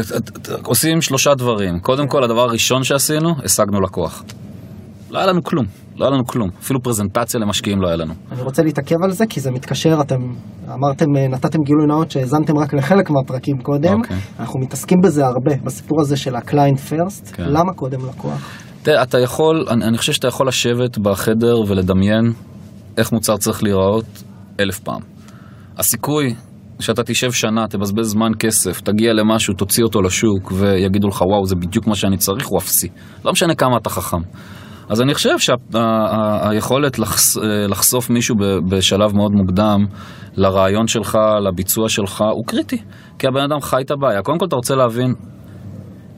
[0.64, 1.80] עושים שלושה דברים.
[1.80, 4.24] קודם כל, הדבר הראשון שעשינו, השגנו לקוח.
[5.10, 5.64] לא היה לנו כלום,
[6.02, 6.50] לא היה לנו כלום.
[6.60, 8.14] אפילו פרזנטציה למשקיעים לא היה לנו.
[8.32, 10.16] אני רוצה להתעכב על זה כי זה מתקשר, אתם
[10.68, 14.16] אמרתם, אה, נתתם גילוי נאות שהאזנתם רק לחלק מהפרקים קודם, אוקיי.
[14.40, 17.44] אנחנו מתעסקים בזה הרבה, בסיפור הזה של ה-client first, כן.
[17.46, 18.50] למה קודם לקוח?
[18.82, 22.32] תראה, אתה יכול, אני, אני חושב שאתה יכול לשבת בחדר ולדמיין
[22.96, 24.22] איך מוצר צריך להיראות
[24.60, 25.00] אלף פעם.
[25.78, 26.34] הסיכוי
[26.80, 31.56] שאתה תשב שנה, תבזבז זמן כסף, תגיע למשהו, תוציא אותו לשוק ויגידו לך וואו זה
[31.56, 32.88] בדיוק מה שאני צריך, הוא אפסי.
[33.24, 34.20] לא משנה כמה אתה חכם.
[34.88, 37.36] אז אני חושב שהיכולת לחש,
[37.68, 38.36] לחשוף מישהו
[38.68, 39.86] בשלב מאוד מוקדם
[40.36, 42.78] לרעיון שלך, לביצוע שלך, הוא קריטי.
[43.18, 44.22] כי הבן אדם חי את הבעיה.
[44.22, 45.14] קודם כל אתה רוצה להבין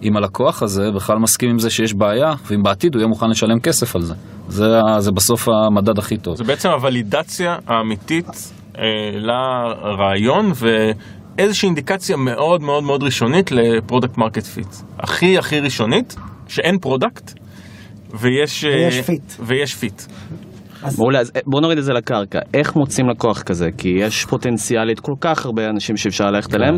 [0.02, 3.60] אם הלקוח הזה בכלל מסכים עם זה שיש בעיה, ואם בעתיד הוא יהיה מוכן לשלם
[3.60, 4.14] כסף על זה.
[4.48, 6.36] זה, זה בסוף המדד הכי טוב.
[6.36, 8.82] זה בעצם הוולידציה האמיתית אה,
[9.14, 14.74] לרעיון ואיזושהי אינדיקציה מאוד מאוד מאוד ראשונית ל product market fit.
[14.98, 16.16] הכי הכי ראשונית,
[16.48, 17.32] שאין product
[18.20, 18.64] ויש...
[18.64, 19.32] אה, ויש fit.
[19.40, 20.02] ויש fit.
[20.98, 22.38] מעולה, אז אה, בוא נוריד את זה לקרקע.
[22.54, 23.68] איך מוצאים לקוח כזה?
[23.78, 26.74] כי יש פוטנציאלית כל כך הרבה אנשים שאפשר ללכת אליהם,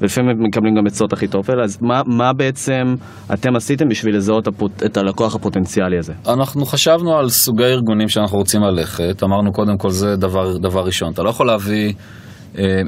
[0.00, 2.94] ולפעמים הם מקבלים גם עצות הכי טובל, אז מה, מה בעצם
[3.34, 6.12] אתם עשיתם בשביל לזהות הפוט, את הלקוח הפוטנציאלי הזה?
[6.28, 11.12] אנחנו חשבנו על סוגי ארגונים שאנחנו רוצים ללכת, אמרנו קודם כל זה דבר, דבר ראשון,
[11.12, 11.92] אתה לא יכול להביא,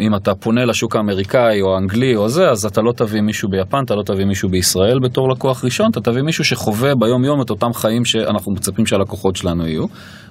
[0.01, 3.85] אם אתה פונה לשוק האמריקאי או האנגלי או זה, אז אתה לא תביא מישהו ביפן,
[3.85, 7.51] אתה לא תביא מישהו בישראל בתור לקוח ראשון, אתה תביא מישהו שחווה ביום יום את
[7.51, 9.85] אותם חיים שאנחנו מצפים שהלקוחות שלנו יהיו,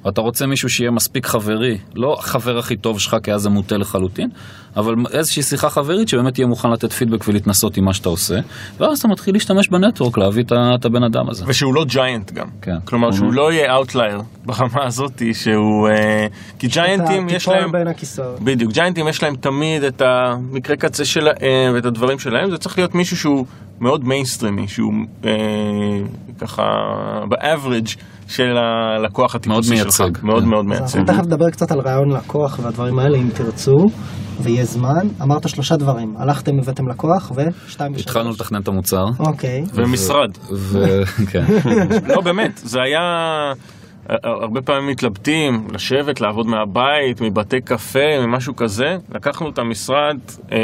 [0.05, 3.77] ואתה רוצה מישהו שיהיה מספיק חברי, לא החבר הכי טוב שלך כי אז זה מוטה
[3.77, 4.29] לחלוטין,
[4.77, 8.35] אבל איזושהי שיחה חברית שבאמת יהיה מוכן לתת פידבק ולהתנסות עם מה שאתה עושה,
[8.79, 10.43] ואז אתה מתחיל להשתמש ב network להביא
[10.75, 11.45] את הבן אדם הזה.
[11.47, 12.47] ושהוא לא giant גם.
[12.61, 12.77] כן.
[12.85, 15.89] כלומר שהוא לא יהיה outlier ברמה הזאתי שהוא...
[15.89, 16.27] אה,
[16.59, 17.71] כי ג'יינטים יש להם...
[17.71, 18.39] בין הכיסאות.
[18.39, 22.95] בדיוק, ג'יינטים יש להם תמיד את המקרה קצה שלהם ואת הדברים שלהם, זה צריך להיות
[22.95, 23.45] מישהו שהוא
[23.81, 24.93] מאוד מיינסטרימי, שהוא
[25.25, 25.31] אה,
[26.39, 26.63] ככה
[27.29, 27.87] באברג'
[28.27, 30.01] של הלקוח הטיפוסי מאוד שלך.
[30.01, 30.25] מייצג.
[30.25, 30.49] מאוד כן.
[30.49, 30.99] מאוד מייצג.
[30.99, 33.75] אנחנו תכף נדבר קצת על רעיון לקוח והדברים האלה, אם תרצו,
[34.41, 35.07] ויהיה זמן.
[35.21, 38.03] אמרת שלושה דברים, הלכתם, הבאתם לקוח, ושתיים ושלוש.
[38.05, 39.05] התחלנו לתכנן את המוצר.
[39.19, 39.63] אוקיי.
[39.73, 40.31] ומשרד.
[40.51, 41.43] ו- כן.
[42.07, 43.01] לא, באמת, זה היה...
[44.23, 48.85] הרבה פעמים מתלבטים, לשבת, לעבוד מהבית, מבתי קפה, ממשהו כזה.
[49.15, 50.17] לקחנו את המשרד,
[50.51, 50.57] אה,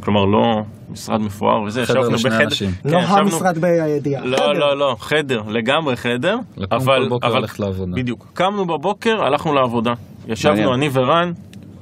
[0.00, 2.44] כלומר לא משרד מפואר וזה, חדר ישבנו לשני בחדר.
[2.44, 2.70] אנשים.
[2.82, 4.24] כן, לא ישבנו- המשרד בידיעה.
[4.24, 4.52] לא, חדר.
[4.52, 6.36] לא, לא, חדר, לגמרי חדר.
[6.56, 7.92] לקום אבל, כל בוקר אבל, לעבודה.
[7.96, 8.26] בדיוק.
[8.34, 9.92] קמנו בבוקר, הלכנו לעבודה.
[10.28, 10.74] ישבנו.
[10.74, 11.32] אני ורן,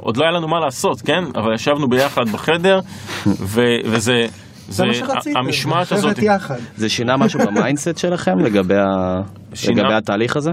[0.02, 1.24] עוד לא היה לנו מה לעשות, כן?
[1.36, 2.80] אבל ישבנו ביחד בחדר,
[3.26, 4.26] ו, וזה...
[4.68, 6.18] זה מה שרציתם, המשמעת הזאת...
[6.18, 6.56] יחד.
[6.76, 9.20] זה שינה משהו ב mindset שלכם לגבי, ה...
[9.54, 9.82] שינה.
[9.82, 10.50] לגבי התהליך הזה?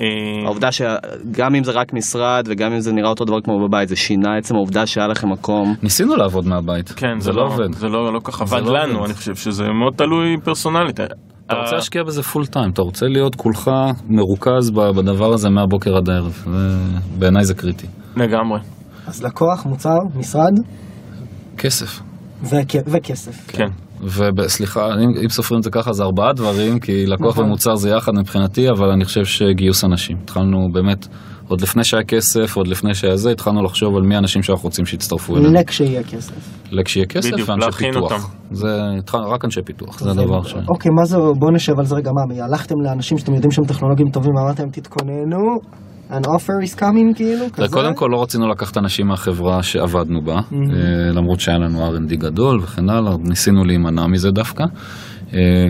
[0.00, 0.06] אה,
[0.44, 3.96] העובדה שגם אם זה רק משרד וגם אם זה נראה אותו דבר כמו בבית, זה
[3.96, 5.74] שינה עצם העובדה שהיה לכם מקום.
[5.82, 6.88] ניסינו לעבוד מהבית.
[6.88, 7.72] כן, זה לא עובד.
[7.72, 9.04] זה לא, לא כך זה עבד לא לנו, עובד.
[9.04, 11.00] אני חושב שזה מאוד תלוי פרסונלית.
[11.00, 13.70] אתה רוצה להשקיע בזה פול טיים, אתה רוצה להיות כולך
[14.08, 16.44] מרוכז ב- בדבר הזה מהבוקר עד הערב.
[17.18, 17.86] בעיניי זה קריטי.
[18.16, 18.60] לגמרי,
[19.06, 20.52] אז לקוח, מוצר, משרד,
[21.58, 22.00] כסף.
[22.42, 23.46] וכ- וכסף.
[23.48, 23.66] כן.
[24.38, 27.44] וסליחה, אם, אם סופרים את זה ככה זה ארבעה דברים, כי לקוח נכון.
[27.44, 30.16] ומוצר זה יחד מבחינתי, אבל אני חושב שגיוס אנשים.
[30.24, 31.06] התחלנו באמת,
[31.48, 34.86] עוד לפני שהיה כסף, עוד לפני שהיה זה, התחלנו לחשוב על מי האנשים שאנחנו רוצים
[34.86, 35.52] שיצטרפו אלינו.
[35.52, 36.34] לכשיהיה כסף.
[36.72, 38.12] לכשיהיה כסף בדיוק, ואנשי להכין פיתוח.
[38.12, 38.24] אותם.
[38.54, 40.54] זה התחלנו, רק אנשי פיתוח, זה הדבר ש...
[40.68, 44.06] אוקיי, מה זה, בוא נשב על זה רגע, מה, הלכתם לאנשים שאתם יודעים שהם טכנולוגים
[44.12, 45.38] טובים, אמרתם תתכוננו,
[46.10, 47.68] an offer is coming כאילו, כזה?
[47.72, 50.54] קודם כל לא רצינו לקחת אנשים מהחברה שעבדנו בה, Mm-hmm.
[50.54, 54.64] אה, למרות שהיה לנו R&D גדול וכן הלאה, ניסינו להימנע מזה דווקא.
[55.34, 55.66] אה,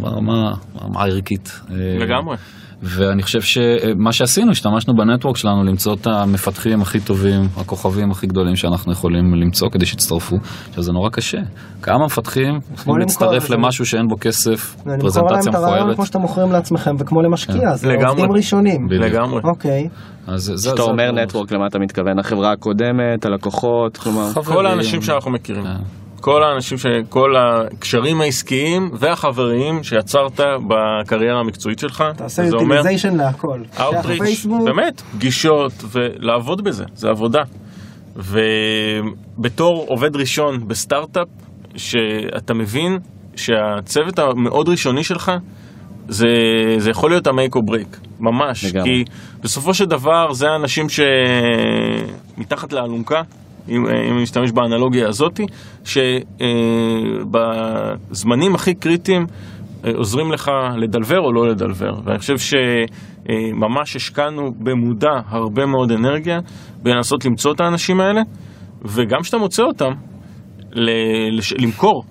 [0.00, 0.54] ברמה
[0.94, 1.60] הערכית.
[1.70, 2.36] אה, לגמרי.
[2.82, 8.56] ואני חושב שמה שעשינו, השתמשנו בנטוורק שלנו למצוא את המפתחים הכי טובים, הכוכבים הכי גדולים
[8.56, 10.36] שאנחנו יכולים למצוא כדי שיצטרפפו.
[10.68, 11.38] עכשיו זה נורא קשה.
[11.82, 13.50] כמה מפתחים יכולים להצטרף.
[13.50, 15.96] למשהו שאין בו כסף, ואני מוכר להם פרזנטציה את הרעיון מכוערת.
[15.96, 18.08] כמו שאתם מוכרים לעצמכם, וכמו למשקיע, זה לגמרי.
[18.08, 18.86] עובדים ראשונים.
[18.90, 19.40] לגמרי.
[19.44, 19.88] אוקיי,
[20.26, 21.12] אז זה- זה- כשאתה זה אומר.
[21.12, 22.18] נטוורק, למה אתה מתכוון?
[22.18, 24.28] החברה הקודמת, הלקוחות, כלומר...
[24.44, 25.64] כל האנשים שאנחנו מכירים.
[26.22, 26.86] כל האנשים, ש...
[27.08, 32.04] כל הקשרים העסקיים והחבריים שיצרת בקריירה המקצועית שלך.
[32.16, 33.60] תעשה utilization להכל.
[33.76, 37.42] Outreach, פייסבוק, באמת, פגישות ולעבוד בזה, זה עבודה.
[38.16, 41.28] ובתור עובד ראשון בסטארט-אפ,
[41.76, 42.98] שאתה מבין
[43.36, 45.32] שהצוות המאוד ראשוני שלך,
[46.08, 46.26] זה,
[46.78, 48.64] זה יכול להיות ה-make or break, ממש.
[48.64, 48.90] לגמרי.
[48.90, 49.04] כי
[49.42, 53.22] בסופו של דבר זה האנשים שמתחת לאלונקה,
[53.68, 55.46] אם, אם נשתמש באנלוגיה הזאתי,
[58.10, 59.26] שבזמנים הכי קריטיים
[59.84, 61.90] אה, עוזרים לך לדלבר או לא לדלבר.
[62.04, 66.38] ואני חושב שממש השקענו במודע הרבה מאוד אנרגיה
[66.82, 68.20] בלנסות למצוא את האנשים האלה,
[68.84, 69.90] וגם כשאתה מוצא אותם,
[70.72, 72.02] ל- לש- למכור.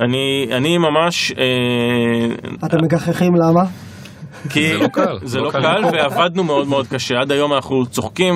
[0.00, 1.32] אני, אני ממש...
[1.38, 2.34] אה,
[2.66, 3.62] אתם מגחכים למה?
[4.50, 7.14] כי זה לא קל, זה לא קל, ועבדנו מאוד מאוד קשה.
[7.20, 8.34] עד היום אנחנו צוחקים.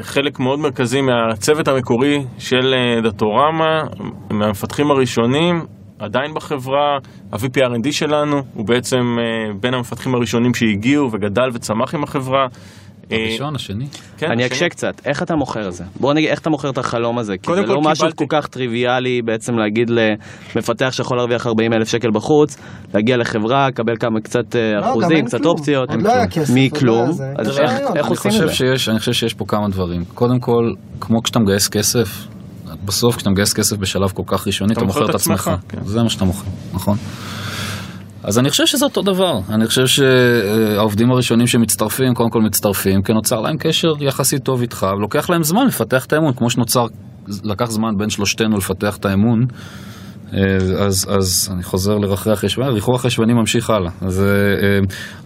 [0.00, 3.82] חלק מאוד מרכזי מהצוות המקורי של אה, דאטורמה,
[4.30, 5.60] מהמפתחים הראשונים,
[5.98, 6.98] עדיין בחברה,
[7.32, 12.46] ה-VP R&D שלנו, הוא בעצם אה, בין המפתחים הראשונים שהגיעו וגדל וצמח עם החברה.
[13.12, 13.86] אה, הראשון, השני.
[14.18, 14.46] כן, אני.
[14.46, 15.84] אקשה קצת, איך אתה מוכר את זה?
[16.00, 17.34] בוא נגיד, איך אתה מוכר את החלום הזה?
[17.42, 19.90] כי זה לא משהו כל כך טריוויאלי בעצם להגיד
[20.56, 22.56] למפתח שיכול להרוויח 40 אלף שקל בחוץ,
[22.94, 25.44] להגיע לחברה, לקבל כמה קצת אה, לא, אחוזים, קצת.
[25.44, 25.88] אופציות.
[26.02, 27.10] לא היה כסף, עוד מכלום.
[27.38, 28.90] אז איך- עושים את זה?
[28.90, 30.04] אני חושב שיש פה כמה דברים.
[30.14, 32.26] קודם כל, כמו כשאתה מגייס כסף,
[32.84, 35.50] בסוף כשאתה מגייס כסף בשלב כל כך ראשוני, אתה מוכר את עצמך.
[35.68, 35.78] כן.
[35.84, 36.96] זה מה שאתה מוכר, נכון?
[38.22, 39.40] אז אני חושב שזה אותו דבר.
[39.50, 44.86] אני חושב שהעובדים הראשונים שמצטרפים, קודם כל מצטרפים, כי נוצר להם קשר יחסית טוב איתך,
[44.98, 46.86] ולוקח להם זמן לפתח את האמון, כמו שנוצר,
[47.44, 49.46] לקח זמן בין שלושתנו לפתח את האמון.
[50.78, 53.90] אז, אז אני חוזר לרחרח ישבני, ריחוח ישבני ממשיך הלאה.
[54.06, 54.22] אז,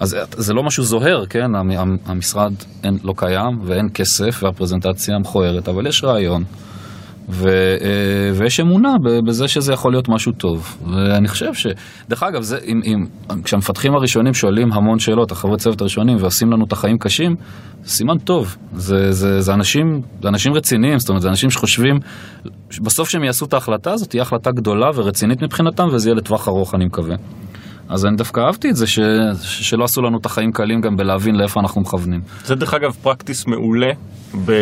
[0.00, 1.54] אז זה לא משהו זוהר, כן?
[1.54, 2.52] המ- המ- המשרד
[2.84, 6.44] אין, לא קיים ואין כסף והפרזנטציה מכוערת, אבל יש רעיון.
[7.30, 8.94] ו, אה, ויש אמונה
[9.26, 10.76] בזה שזה יכול להיות משהו טוב.
[10.86, 11.66] ואני חושב ש...
[12.08, 13.04] דרך אגב, זה, אם, אם,
[13.44, 17.34] כשהמפתחים הראשונים שואלים המון שאלות, החברי צוות הראשונים, ועושים לנו את החיים קשים,
[17.84, 18.56] סימן טוב.
[18.72, 21.96] זה, זה, זה, אנשים, זה אנשים רציניים, זאת אומרת, זה אנשים שחושבים,
[22.84, 26.74] בסוף שהם יעשו את ההחלטה הזאת, תהיה החלטה גדולה ורצינית מבחינתם, וזה יהיה לטווח ארוך,
[26.74, 27.16] אני מקווה.
[27.90, 28.98] אז אני דווקא אהבתי את זה, ש,
[29.42, 32.20] שלא עשו לנו את החיים קלים גם בלהבין לאיפה אנחנו מכוונים.
[32.44, 33.90] זה דרך אגב פרקטיס מעולה
[34.44, 34.52] ב...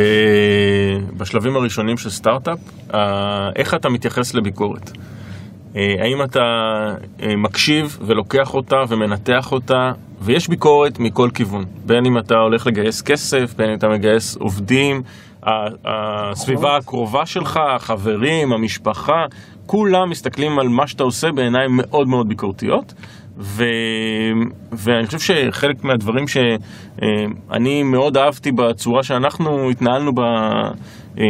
[1.17, 2.59] בשלבים הראשונים של סטארט-אפ,
[2.95, 4.91] אה, איך אתה מתייחס לביקורת.
[5.77, 6.41] אה, האם אתה
[7.23, 13.03] אה, מקשיב ולוקח אותה ומנתח אותה, ויש ביקורת מכל כיוון, בין אם אתה הולך לגייס
[13.03, 15.03] כסף, בין אם אתה מגייס עובדים,
[15.85, 19.25] הסביבה הקרובה שלך, החברים, המשפחה,
[19.69, 22.95] כולם מסתכלים על מה שאתה עושה בעיניים מאוד מאוד ביקורתיות.
[23.39, 23.65] ו...
[24.73, 30.21] ואני חושב שחלק מהדברים שאני מאוד אהבתי בצורה שאנחנו התנהלנו ב...
[30.21, 31.25] אה,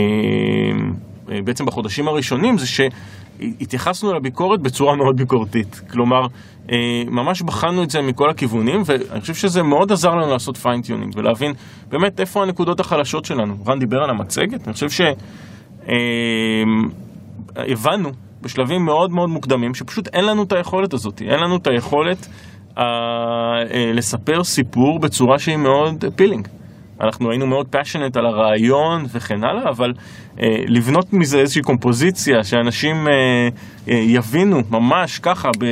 [1.30, 5.80] אה, בעצם בחודשים הראשונים זה שהתייחסנו לביקורת בצורה מאוד ביקורתית.
[5.90, 6.26] כלומר,
[6.72, 10.79] אה, ממש בחנו את זה מכל הכיוונים, ואני חושב שזה מאוד עזר לנו לעשות fine
[10.79, 11.52] tuning ולהבין
[11.88, 13.56] באמת איפה הנקודות החלשות שלנו.
[13.66, 15.00] רן דיבר על המצגת, אני חושב ש...
[18.42, 22.26] בשלבים מאוד מאוד מוקדמים שפשוט אין לנו את היכולת הזאת, אין לנו את היכולת
[22.78, 22.84] אה,
[23.74, 26.48] אה, לספר סיפור בצורה שהיא מאוד appealing.
[27.00, 29.92] אנחנו היינו מאוד פאשונט על הרעיון וכן הלאה, אבל
[30.40, 33.12] אה, לבנות מזה איזושהי קומפוזיציה שאנשים אה,
[33.88, 35.64] אה, יבינו ממש ככה ב,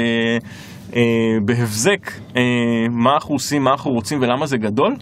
[0.96, 1.02] אה,
[1.44, 2.42] בהבזק אה,
[2.90, 4.96] מה אנחנו עושים, מה אנחנו רוצים ולמה זה גדול,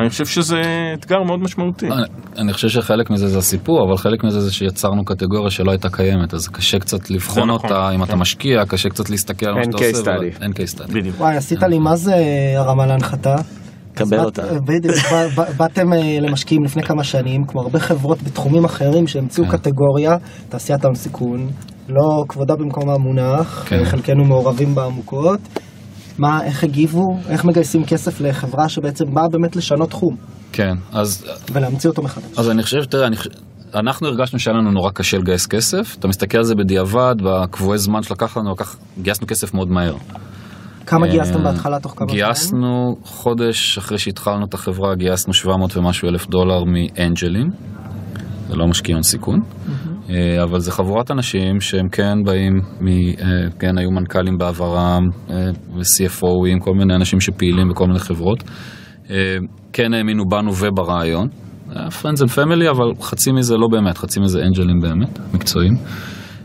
[0.00, 0.60] אני חושב שזה
[0.94, 1.86] אתגר מאוד משמעותי.
[1.86, 2.02] אני,
[2.38, 6.34] אני חושב שחלק מזה זה הסיפור, אבל חלק מזה זה שיצרנו קטגוריה שלא הייתה קיימת,
[6.34, 8.02] אז קשה קצת לבחון נכון, אותה, אם כן.
[8.02, 10.10] אתה משקיע, קשה קצת להסתכל על מה שאתה case עושה.
[10.42, 10.92] אין case study.
[10.94, 11.16] בדיוק.
[11.20, 12.14] וואי, עשית לי מה זה
[12.56, 13.34] הרמה להנחתה.
[13.94, 14.42] קבל אותה.
[14.66, 19.46] בדיוק, בא- בא- באתם אה, למשקיעים לפני כמה שנים, כמו הרבה חברות בתחומים אחרים שהמציאו
[19.46, 19.56] כן.
[19.56, 20.16] קטגוריה,
[20.48, 21.46] תעשיית ההון סיכון,
[21.88, 23.84] לא כבודה במקום המונח, כן.
[23.84, 25.40] חלקנו מעורבים בה עמוקות.
[26.20, 30.16] מה, איך הגיבו, איך מגייסים כסף לחברה שבעצם באה באמת לשנות תחום
[30.52, 32.38] כן, אז, ולהמציא אותו מחדש.
[32.38, 33.30] אז אני חושב, תראה, אני חושב...
[33.74, 38.02] אנחנו הרגשנו שהיה לנו נורא קשה לגייס כסף, אתה מסתכל על זה בדיעבד, בקבועי זמן
[38.02, 39.94] שלקח לנו, לקח, גייסנו כסף מאוד מהר.
[40.86, 42.16] כמה אה, גייסתם בהתחלה תוך כמה זמן?
[42.16, 47.50] גייסנו חודש אחרי שהתחלנו את החברה, גייסנו 700 ומשהו אלף דולר מאנג'לים.
[48.48, 49.74] זה לא משקיעי הון סיכון, אה,
[50.42, 56.64] אבל זה חבורת אנשים שהם כן באים, מ, אה, כן היו מנכ"לים בעברם, אה, ו-CFOים,
[56.64, 58.42] כל מיני אנשים שפעילים בכל מיני חברות.
[59.10, 59.36] אה,
[59.72, 61.28] כן האמינו בנו וברעיון.
[61.70, 65.74] Friends and Family, אבל חצי מזה לא באמת, חצי מזה אנג'לים באמת, מקצועיים.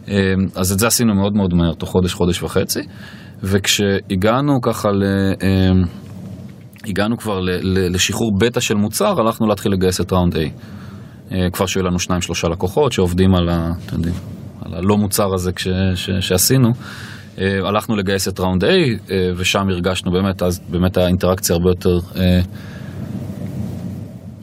[0.08, 2.80] אה, אז את זה עשינו מאוד מאוד מהר, תוך חודש, חודש וחצי.
[3.44, 5.04] וכשהגענו ככה ל...
[5.44, 5.72] אה,
[6.88, 10.40] הגענו כבר לשחרור בטא של מוצר, הלכנו להתחיל לגייס את ראונד A.
[11.32, 14.16] אה, כבר שהיו לנו שניים שלושה לקוחות שעובדים על, ה, אתם יודעים,
[14.66, 16.70] על הלא מוצר הזה כש, ש, שעשינו.
[17.38, 22.00] אה, הלכנו לגייס את ראונד A אה, ושם הרגשנו באמת, אז באמת האינטראקציה הרבה יותר,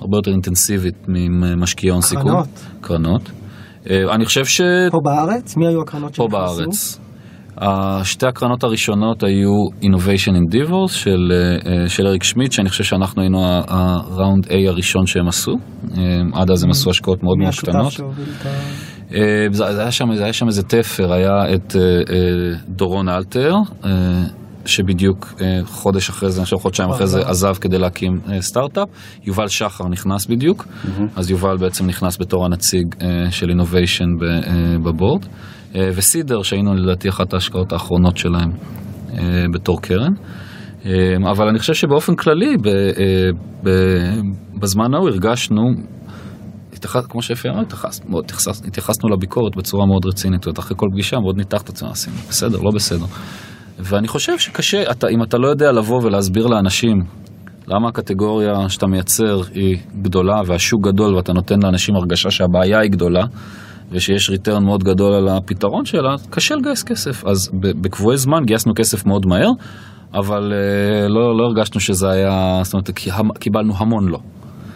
[0.00, 2.24] הרבה יותר אינטנסיבית ממשקיעי הון סיכון.
[2.24, 2.48] קרנות.
[2.80, 3.30] קרנות.
[4.14, 4.60] אני חושב ש...
[4.90, 5.56] פה בארץ?
[5.56, 6.56] מי היו הקרנות פה שנכנסו?
[6.56, 6.98] בארץ.
[8.02, 11.32] שתי הקרנות הראשונות היו Innovation Endeavors של,
[11.64, 15.52] uh, של אריק שמיט, שאני חושב שאנחנו היינו ה-Round A הראשון שהם עשו.
[15.52, 15.96] Uh,
[16.32, 17.92] עד אז הם עשו השקעות מאוד מאוד קטנות.
[19.50, 21.76] זה, היה שם, זה היה שם איזה תפר, היה את
[22.68, 23.54] דורון אלתר,
[24.66, 25.34] שבדיוק
[25.64, 27.54] חודש אחרי זה, אני חושב חודשיים אחרי זה, עזב.
[27.54, 28.88] כדי להקים סטארט-אפ.
[29.24, 30.66] יובל שחר נכנס בדיוק,
[31.16, 32.94] אז יובל בעצם נכנס בתור הנציג
[33.30, 34.24] של Innovation ב,
[34.88, 35.26] בבורד.
[35.72, 39.14] Uh, וסידר, שהיינו לדעתי אחת ההשקעות האחרונות שלהם uh,
[39.54, 40.12] בתור קרן.
[40.82, 40.86] Uh,
[41.30, 42.56] אבל אני חושב שבאופן כללי,
[44.60, 45.62] בזמן ההוא הרגשנו
[46.72, 50.86] התייחס, כמו שאפי אמר, התייחס, התייחס, התייחסנו לביקורת בצורה מאוד רצינית, זאת אומרת, אחרי כל
[50.92, 53.04] פגישה מאוד ניתח את עצמנו, עשינו בסדר, לא בסדר.
[53.78, 56.96] ואני חושב שקשה, אתה, אם אתה לא יודע לבוא ולהסביר לאנשים
[57.68, 63.24] למה הקטגוריה שאתה מייצר היא גדולה והשוק גדול ואתה נותן לאנשים הרגשה שהבעיה היא גדולה
[63.92, 67.24] ושיש ריטרן מאוד גדול על הפתרון שלה, קשה לגייס כסף.
[67.24, 69.50] אז בקבועי זמן גייסנו כסף מאוד מהר,
[70.14, 72.90] אבל אה, לא, לא הרגשנו שזה היה, זאת אומרת,
[73.38, 74.18] קיבלנו המון לא.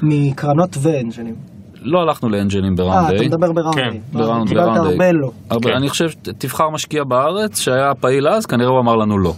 [0.03, 1.35] מקרנות ואנג'לים.
[1.83, 3.27] לא הלכנו לאנג'לים אה, בראונד אתה איי.
[3.29, 4.01] מדבר בראונד כן, איי.
[4.13, 4.93] בראונד- קיבלת בראונד איי.
[4.93, 5.31] הרבה לא.
[5.51, 5.77] הרבה, כן.
[5.77, 6.07] אני חושב,
[6.39, 9.35] תבחר משקיע בארץ שהיה פעיל אז, כנראה הוא אמר לנו לא.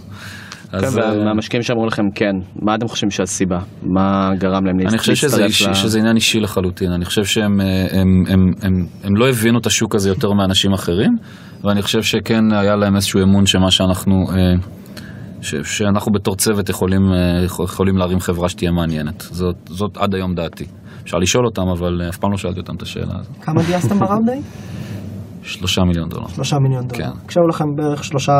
[0.71, 3.59] אז, כן, אה, והמשקיעים שאמרו לכם כן, מה אתם חושבים שהסיבה?
[3.83, 7.23] מה גרם להם אני חושב שזה, להצטרף אישי, ל- שזה עניין אישי לחלוטין, אני חושב
[7.23, 11.17] שהם אה, הם, הם, הם, הם לא הבינו את השוק הזה יותר מאנשים אחרים,
[11.63, 14.53] ואני חושב שכן היה להם איזשהו אמון שמה שאנחנו, אה,
[15.41, 17.01] ש, שאנחנו בתור צוות יכולים,
[17.45, 19.21] יכול- יכולים להרים חברה שתהיה מעניינת.
[19.21, 20.65] זאת, זאת עד היום דעתי.
[21.03, 23.35] אפשר לשאול אותם, אבל אף פעם לא שאלתי אותם את השאלה הזאת.
[23.41, 24.41] כמה גייסתם בראונד איי?
[25.43, 26.27] שלושה מיליון דולר.
[26.27, 27.03] שלושה מיליון דולר.
[27.03, 27.09] כן.
[27.27, 28.31] כשהיו לכם בערך שלושה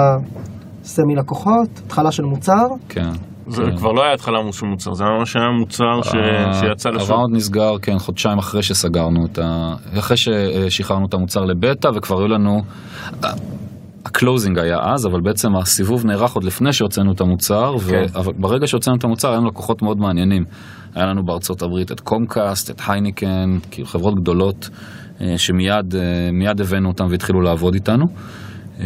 [0.83, 3.09] semi לקוחות, התחלה של מוצר, כן.
[3.47, 3.77] זה כן.
[3.77, 7.09] כבר לא היה התחלה של מוצר, זה ממש היה מוצר ש- ה- שיצא לשוק.
[7.09, 9.73] ה round נסגר, כן, חודשיים אחרי שסגרנו את ה...
[9.99, 12.61] אחרי ששחררנו את המוצר לבטא וכבר היו לנו...
[14.05, 18.05] ה closing היה אז, אבל בעצם הסיבוב נערך עוד לפני שהוצאנו את המוצר, כן.
[18.25, 20.43] וברגע שהוצאנו את המוצר היו לנו לקוחות מאוד מעניינים.
[20.95, 24.69] היה לנו בארצות הברית את קומקאסט, את הייניקן, כאילו חברות גדולות,
[25.21, 28.05] אה, שמיד אה, הבאנו אותם והתחילו לעבוד איתנו.
[28.79, 28.85] אה,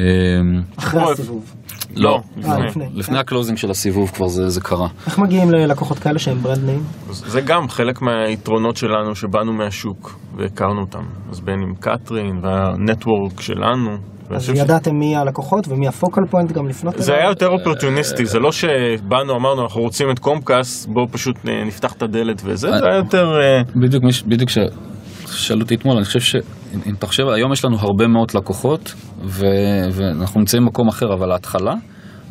[0.78, 1.12] אחרי.
[1.12, 1.54] הסיבוב.
[1.96, 2.86] לא, אה, לפני.
[2.94, 4.88] לפני ה closing של הסיבוב כבר זה זה קרה.
[5.08, 6.84] איך מגיעים ללקוחות כאלה שהם brand names?
[7.10, 11.04] אז זה גם חלק מהיתרונות שלנו שבאנו מהשוק והכרנו אותם.
[11.32, 13.98] אז בין אם קתרין וה network שלנו.
[14.30, 17.22] אז ידעתם מי הלקוחות ומי ה focal point גם לפנות זה אליו?
[17.24, 21.94] היה יותר אופרטוניסטי, זה לא שבאנו, אמרנו, אנחנו רוצים את קומקאסט, בואו פשוט אה, נפתח
[21.94, 23.26] את הדלת וזה, זה היה יותר...
[23.42, 24.58] אה, בדיוק, מש- בדיוק ש...
[25.38, 28.94] שאלו אותי אתמול, אני חושב שאם אתה חושב, היום יש לנו הרבה מאוד לקוחות,
[29.26, 29.46] ו...
[29.92, 31.74] ואנחנו נמצאים במקום אחר, אבל ההתחלה,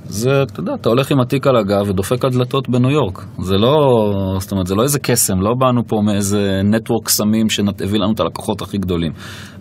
[0.05, 3.25] זה, אתה יודע, אתה הולך עם התיק על הגב ודופק על דלתות בניו יורק.
[3.43, 3.77] זה לא,
[4.39, 8.21] זאת אומרת, זה לא איזה קסם, לא באנו פה מאיזה נטוורק סמים שהביא לנו את
[8.21, 9.13] הלקוחות הכי גדולים.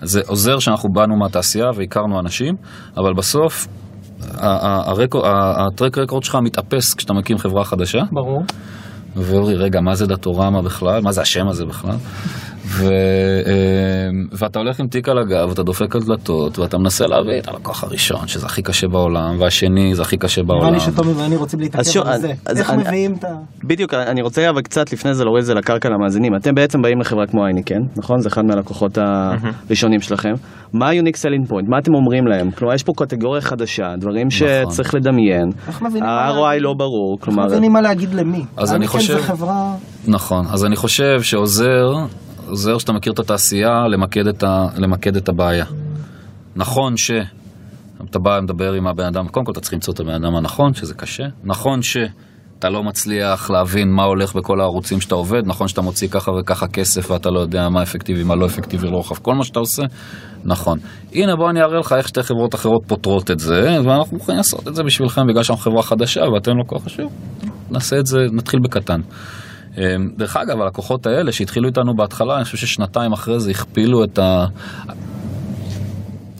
[0.02, 2.56] זה עוזר שאנחנו באנו מהתעשייה והכרנו אנשים,
[2.98, 3.68] אבל בסוף,
[5.68, 8.00] הטרק רקורד שלך מתאפס כשאתה מקים חברה חדשה.
[8.12, 8.44] ברור.
[9.16, 11.02] ואומרי, רגע, מה זה דאטורמה בכלל?
[11.02, 11.96] מה זה השם הזה בכלל?
[12.72, 12.92] ו, אה,
[14.32, 17.84] ואתה הולך עם תיק על הגב, ואתה דופק על דלתות, ואתה מנסה להביא את הלקוח
[17.84, 20.62] הראשון, שזה הכי קשה בעולם, והשני זה הכי קשה בעולם.
[20.64, 22.34] נראה לי שטומי ואני רוצים להתעכב על זה.
[22.46, 23.28] אז איך אני- מביאים את ה...
[23.64, 26.36] בדיוק, אני רוצה אבל קצת לפני זה להוריד את זה לקרקע למאזינים.
[26.36, 28.20] אתם בעצם באים לחברה כמו אייניקן, נכון?
[28.20, 30.34] זה אחד מהלקוחות הראשונים שלכם.
[30.74, 31.66] מה ה-unique selling point?
[31.70, 32.52] מה אתם אומרים להם?
[32.52, 35.50] כלומר, יש פה קטגוריה חדשה, דברים שצריך לדמיין.
[36.02, 36.60] ה-ROI?
[36.60, 37.46] לא ברור, איך כלומר...
[37.46, 38.46] מבינים מה להגיד למי?
[38.58, 39.74] אז אני חושב- זה חברה...
[40.08, 41.94] נכון, אז אני חושב שעוזר,
[42.52, 45.66] עוזר שאתה מכיר את התעשייה למקד את, ה, למקד את הבעיה.
[46.56, 47.12] נכון ש...
[48.10, 50.74] אתה בא מדבר עם הבן אדם, קודם כל אתה צריך למצוא את הבן אדם הנכון,
[50.74, 51.24] שזה קשה.
[51.44, 56.32] נכון שאתה לא מצליח להבין מה הולך בכל הערוצים שאתה עובד, נכון שאתה מוציא ככה
[56.32, 59.84] וככה כסף ואתה לא יודע מה אפקטיבי, מה לא אפקטיבי לרוחב, כל מה שאתה עושה,
[60.44, 60.78] נכון.
[61.14, 64.68] הנה בוא אני אראה לך איך שתי חברות אחרות פותרות את זה, ואנחנו מוכנים לעשות
[64.68, 67.12] את זה בשבילכם בגלל שאנחנו חברה חדשה ואתם לא כל כך חשוב.
[67.72, 69.02] נעשה את זה, נתחיל בקטן.
[69.78, 69.84] אמ,
[70.18, 74.46] דרך אגב, הלקוחות האלה שהתחילו איתנו בהתחלה, אני חושב ששנתיים אחרי זה הכפילו את ה...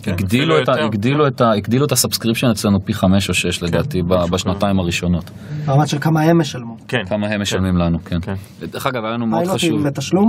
[0.06, 0.84] הגדילו אפילו את, ה, יותר.
[0.84, 4.78] הגדילו, את ה, הגדילו את ה subscription אצלנו פי חמש או שש לדעתי ב- בשנתיים
[4.78, 5.30] הראשונות.
[5.66, 6.76] ברמת של כמה הם משלמים.
[6.88, 6.98] כן.
[7.08, 8.16] כמה הם משלמים לנו, כן.
[8.22, 8.34] כן.
[8.60, 9.58] דרך אגב, היה לנו מאוד חשוב.
[9.58, 10.26] פיילוטים בתשלום?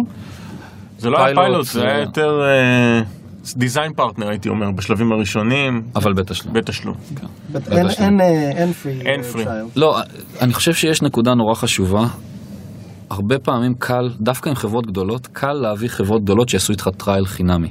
[0.97, 2.29] זה לא היה פיילוט, זה זה- היה יותר
[3.57, 6.53] design partner הייתי אומר, בשלבים הראשונים, אבל בתשלום.
[6.53, 6.95] בתשלום.
[7.51, 8.07] בת- אין- בתשלום.
[8.09, 8.91] אין, אה, אין free.
[9.01, 9.43] אין אה, free.
[9.45, 9.47] trial.
[9.75, 9.99] לא,
[10.41, 12.05] אני חושב שיש נקודה נורא חשובה.
[13.09, 17.69] הרבה פעמים קל, דווקא עם חברות גדולות, קל להביא חברות גדולות שיעשו איתך trial חינמי.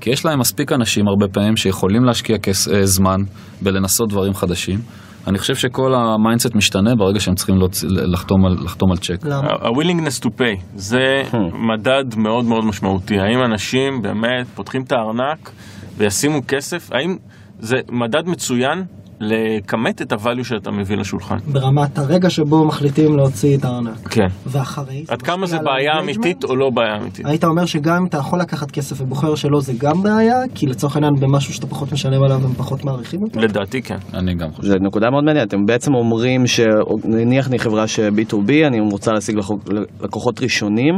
[0.00, 3.20] כי יש להם מספיק אנשים הרבה פעמים שיכולים להשקיע כס, אה, זמן
[3.62, 4.78] בלנסות דברים חדשים.
[5.26, 9.24] אני חושב שכל ה mindset משתנה ברגע שהם צריכים להוציא, לחתום, על, לחתום על צ'ק.
[9.24, 9.48] למה?
[9.48, 11.22] ה-willingness to pay זה
[11.68, 13.18] מדד מאוד מאוד משמעותי.
[13.18, 15.50] האם אנשים באמת פותחים את הארנק
[15.96, 16.92] וישימו כסף?
[16.92, 17.16] האם
[17.58, 18.84] זה מדד מצוין
[19.20, 21.36] לכמת את הvalue שאתה מביא לשולחן?
[21.52, 24.08] ברמת הרגע שבו מחליטים להוציא את הארנק.
[24.08, 24.26] כן.
[24.46, 25.04] ואחרי.
[25.08, 26.00] עד כמה זה בעיה?
[26.00, 27.26] אמיתית או לא בעיה אמיתית?
[27.26, 30.96] היית אומר שגם אם אתה יכול לקחת כסף ובוחר שלא זה גם בעיה, כי לצורך
[30.96, 33.40] העניין במשהו שאתה פחות משלם עליו הם פחות מעריכים אותו?
[33.40, 33.98] לדעתי כן.
[34.14, 34.68] אני גם חושב.
[34.68, 39.68] זו נקודה מאוד מעניינת, אתם בעצם אומרים שנניח אני חברה ש-B2B, אני רוצה להשיג לקוח-
[40.00, 40.94] לקוחות ראשונים,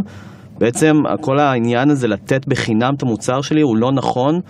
[0.59, 4.40] בעצם כל העניין הזה לתת בחינם את המוצר שלי הוא לא נכון,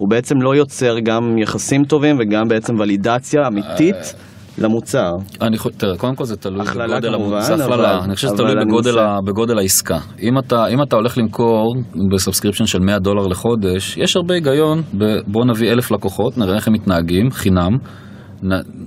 [0.00, 4.14] הוא בעצם לא יוצר גם יחסים טובים וגם בעצם ולידציה אמיתית
[4.58, 5.12] למוצר.
[5.40, 8.28] אני חושב, תראה, קודם כל זה תלוי בגודל, כמובן, המ- זה הכללה, אבל- אני חושב
[8.28, 9.98] שזה תלוי בגודל, ה, בגודל העסקה.
[10.22, 11.74] אם אתה, אם אתה הולך למכור
[12.14, 16.54] ב subscription של 100 דולר לחודש, יש הרבה היגיון, ב- בוא נביא אלף לקוחות, נראה
[16.56, 17.78] איך הם מתנהגים, חינם,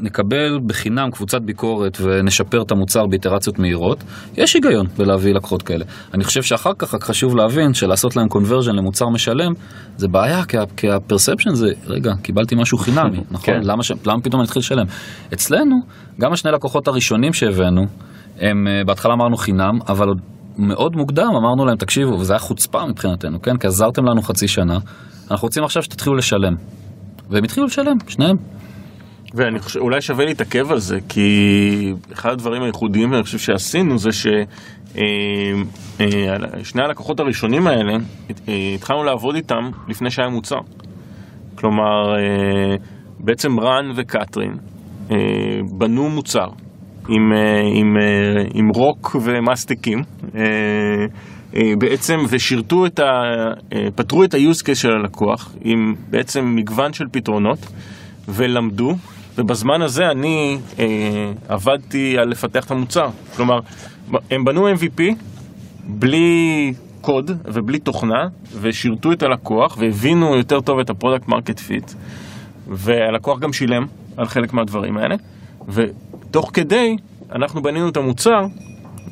[0.02, 4.04] נקבל בחינם קבוצת ביקורת ונשפר את המוצר באיטרציות מהירות,
[4.38, 5.86] יש היגיון בלהביא לקוחות כאלה.
[6.14, 9.52] אני חושב שאחר כך רק חשוב להבין שלעשות להם קונברז'ן למוצר משלם
[9.98, 10.44] זה בעיה,
[10.78, 13.54] כי הפרספשן זה, רגע, קיבלתי משהו חינמי, נכון?
[13.54, 13.60] כן.
[13.64, 13.92] למה, ש...
[14.06, 14.86] למה פתאום אני אתחיל לשלם?
[15.34, 15.76] אצלנו,
[16.22, 17.82] גם השני לקוחות הראשונים שהבאנו,
[18.40, 20.18] הם אה, בהתחלה אמרנו חינם, אבל עוד
[20.58, 23.58] מאוד מוקדם אמרנו להם, תקשיבו, וזה היה חוצפה מבחינתנו, כן?
[23.58, 24.78] כי עזרתם לנו חצי שנה,
[25.32, 26.56] אנחנו רוצים עכשיו שתתחילו לשלם.
[27.30, 28.36] והם התחילו לשלם, שניהם.
[29.34, 34.10] ואני חושב, אולי שווה להתעכב על זה, כי אחד הדברים הייחודיים אני חושב שעשינו זה
[34.12, 34.44] ששני
[36.84, 37.94] הלקוחות הראשונים האלה,
[38.48, 40.60] אה, התחלנו לעבוד איתם לפני שהיה מוצר.
[41.56, 42.76] כלומר, אה,
[43.20, 44.54] בעצם רן וקטרין
[45.12, 45.16] אה,
[45.78, 46.48] בנו מוצר
[47.10, 50.00] עם, אה, עם, אה, עם רוק ומסטיקים.
[50.36, 50.42] אה,
[51.56, 53.04] אה, בעצם ושירתו את ה...
[53.74, 57.60] אה, פתרו את ה-use case של הלקוח עם בעצם מגוון של פתרונות
[58.30, 58.96] ולמדו
[59.38, 60.86] ובזמן הזה אני אה,
[61.48, 63.08] עבדתי על לפתח את המוצר.
[63.36, 63.60] כלומר
[64.32, 65.02] הם בנו MVP
[65.88, 68.28] בלי קוד ובלי תוכנה
[68.62, 71.92] ושירתו את הלקוח והבינו יותר טוב את ה product market fit
[72.68, 73.86] והלקוח גם שילם
[74.18, 75.16] על חלק מהדברים האלה.
[75.68, 76.96] ותוך כדי
[77.36, 78.42] אנחנו בנינו את המוצר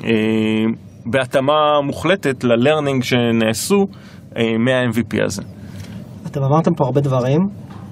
[0.04, 0.10] אה,
[1.06, 3.88] בהתאמה מוחלטת ל learnings שנעשו
[4.38, 5.42] אה, מה-MVP הזה.
[6.26, 7.40] אתם אמרתם פה הרבה דברים,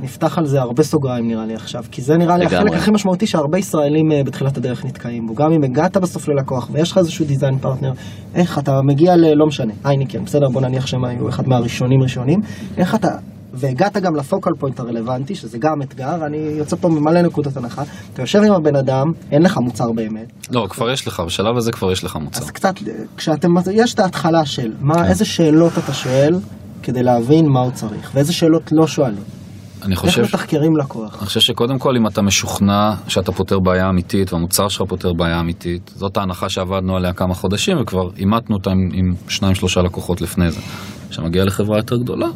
[0.01, 2.57] נפתח על זה הרבה סוגריים נראה לי עכשיו, כי זה נראה לי לגמרי.
[2.57, 5.35] החלק הכי משמעותי שהרבה ישראלים אה, בתחילת הדרך נתקעים בו.
[5.35, 7.91] גם אם הגעת בסוף ללקוח ויש לך איזשהו design partner,
[8.35, 9.33] איך אתה מגיע ל...
[9.33, 12.39] לא משנה, הייניקן, בסדר, בוא נניח שהם היו אחד מהראשונים ראשונים,
[12.77, 13.09] איך אתה...
[13.53, 17.83] והגעת גם ל focal point הרלוונטי, שזה גם אתגר, אני יוצא פה ממלא נקודות הנחה.
[18.13, 21.71] אתה יושב עם הבן אדם, אין לך מוצר באמת, לא, כבר יש לך, בשלב הזה
[21.71, 22.41] כבר יש לך מוצר.
[22.41, 22.73] אז קצת,
[23.17, 26.35] כשאתם, יש את ההתחלה של, מה, איזה שאלות אתה שואל
[26.83, 29.38] כדי להבין מה הוא צריך, ואיזה שאלות לא שואלים.
[29.81, 30.21] אני איך חושב...
[30.21, 31.17] מתחקרים לקוח?
[31.19, 35.39] אני חושב שקודם כל אם אתה משוכנע שאתה פותר בעיה אמיתית והמוצר שלך פותר בעיה
[35.39, 40.21] אמיתית, זאת ההנחה שעבדנו עליה כמה חודשים וכבר אימתנו אותה עם, עם שניים שלושה לקוחות
[40.21, 40.59] לפני זה.
[41.07, 42.27] עכשיו מגיע לחברה יותר גדולה.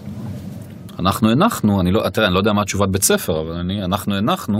[1.00, 4.16] אנחנו הנחנו, אני לא, תראה, אני לא יודע מה התשובת בית ספר, אבל אני, אנחנו
[4.16, 4.60] הנחנו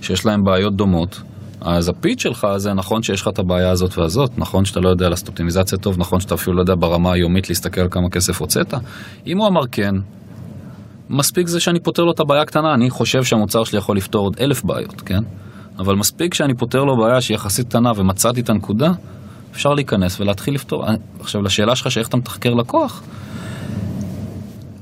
[0.00, 1.22] שיש להם בעיות דומות.
[1.60, 5.08] אז הפיץ שלך זה נכון שיש לך את הבעיה הזאת והזאת, נכון שאתה לא יודע
[5.08, 8.74] לעשות אופטימיזציה טוב, נכון שאתה אפילו לא יודע ברמה היומית להסתכל כמה כסף הוצאת.
[9.26, 9.94] אם הוא אמר כן,
[11.12, 14.36] מספיק זה שאני פותר לו את הבעיה הקטנה, אני חושב שהמוצר שלי יכול לפתור עוד
[14.40, 15.22] אלף בעיות, כן?
[15.78, 18.92] אבל מספיק שאני פותר לו בעיה שהיא יחסית קטנה ומצאתי את הנקודה,
[19.52, 20.84] אפשר להיכנס ולהתחיל לפתור.
[21.20, 23.02] עכשיו, לשאלה שלך שאיך אתה מתחקר לקוח,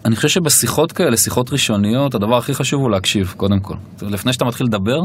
[0.05, 3.75] אני חושב שבשיחות כאלה, שיחות ראשוניות, הדבר הכי חשוב הוא להקשיב, קודם כל.
[4.03, 5.01] לפני שאתה מתחיל לדבר,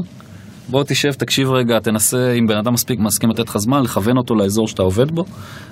[0.70, 4.36] בוא תשב, תקשיב רגע, תנסה, אם בן אדם מספיק מסכים לתת לך זמן, לכוון אותו
[4.36, 5.24] לאזור שאתה עובד בו,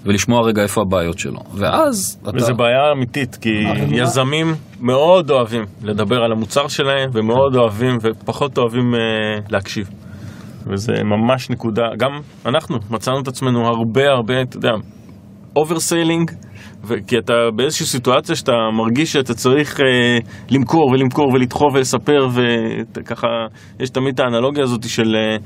[0.06, 1.39] ולשמוע רגע איפה הבעיות שלו.
[1.54, 2.32] ואז אתה...
[2.36, 3.50] וזו בעיה אמיתית, כי
[3.91, 4.48] יזמים
[4.82, 9.00] מאוד אוהבים לדבר על המוצר שלהם, ומאוד אוהבים ופחות אוהבים אה,
[9.50, 9.89] להקשיב.
[10.68, 12.12] וזה ממש נקודה, גם
[12.46, 14.72] אנחנו מצאנו את עצמנו הרבה הרבה, אתה יודע,
[15.56, 16.32] overselling,
[17.08, 20.18] כי אתה באיזושהי סיטואציה שאתה מרגיש שאתה צריך אה,
[20.50, 22.28] למכור ולמכור ולדחוף ולספר,
[22.96, 23.28] וככה,
[23.80, 25.38] יש תמיד את האנלוגיה הזאת של אה,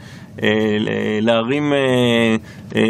[0.44, 2.36] אה, להרים אה,
[2.76, 2.82] אה,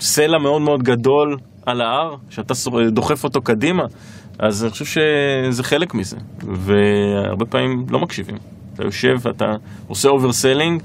[0.00, 2.54] סלע מאוד מאוד גדול על ההר, שאתה
[2.92, 3.82] דוחף אותו קדימה,
[4.38, 8.36] אז אני חושב שזה חלק מזה, והרבה פעמים לא מקשיבים.
[8.74, 9.46] אתה יושב ואתה
[9.88, 10.82] עושה overselling,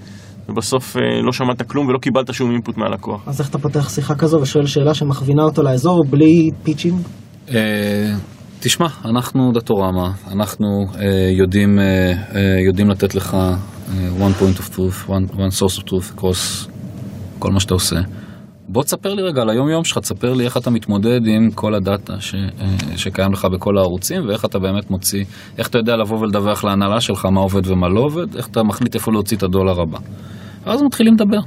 [0.50, 3.28] ובסוף אה, לא שמעת כלום ולא קיבלת שום input מהלקוח.
[3.28, 7.02] אז איך אתה פותח שיחה כזו ושואל שאלה שמכווינה אותו לאזור בלי pitching?
[7.50, 8.14] אה,
[8.60, 10.68] תשמע, אנחנו דאטורמה, אנחנו
[11.00, 11.80] אה, יודעים,
[12.68, 13.38] יודעים לתת לך
[14.20, 16.70] one point of truth, one, one source of truth across
[17.40, 17.96] כל מה שאתה עושה.
[18.72, 21.76] בוא תספר לי רגע על היום יום שלך, תספר לי איך אתה מתמודד עם כל
[21.76, 22.36] הדאטה ש,
[22.96, 25.24] שקיים לך בכל הערוצים ואיך אתה באמת מוציא,
[25.58, 28.96] איך אתה יודע לבוא ולדווח להנהלה שלך מה עובד ומה לא עובד, איך אתה מחליט
[28.96, 29.98] איפה להוציא את הדולר הבא.
[30.70, 31.40] ואז מתחילים לדבר.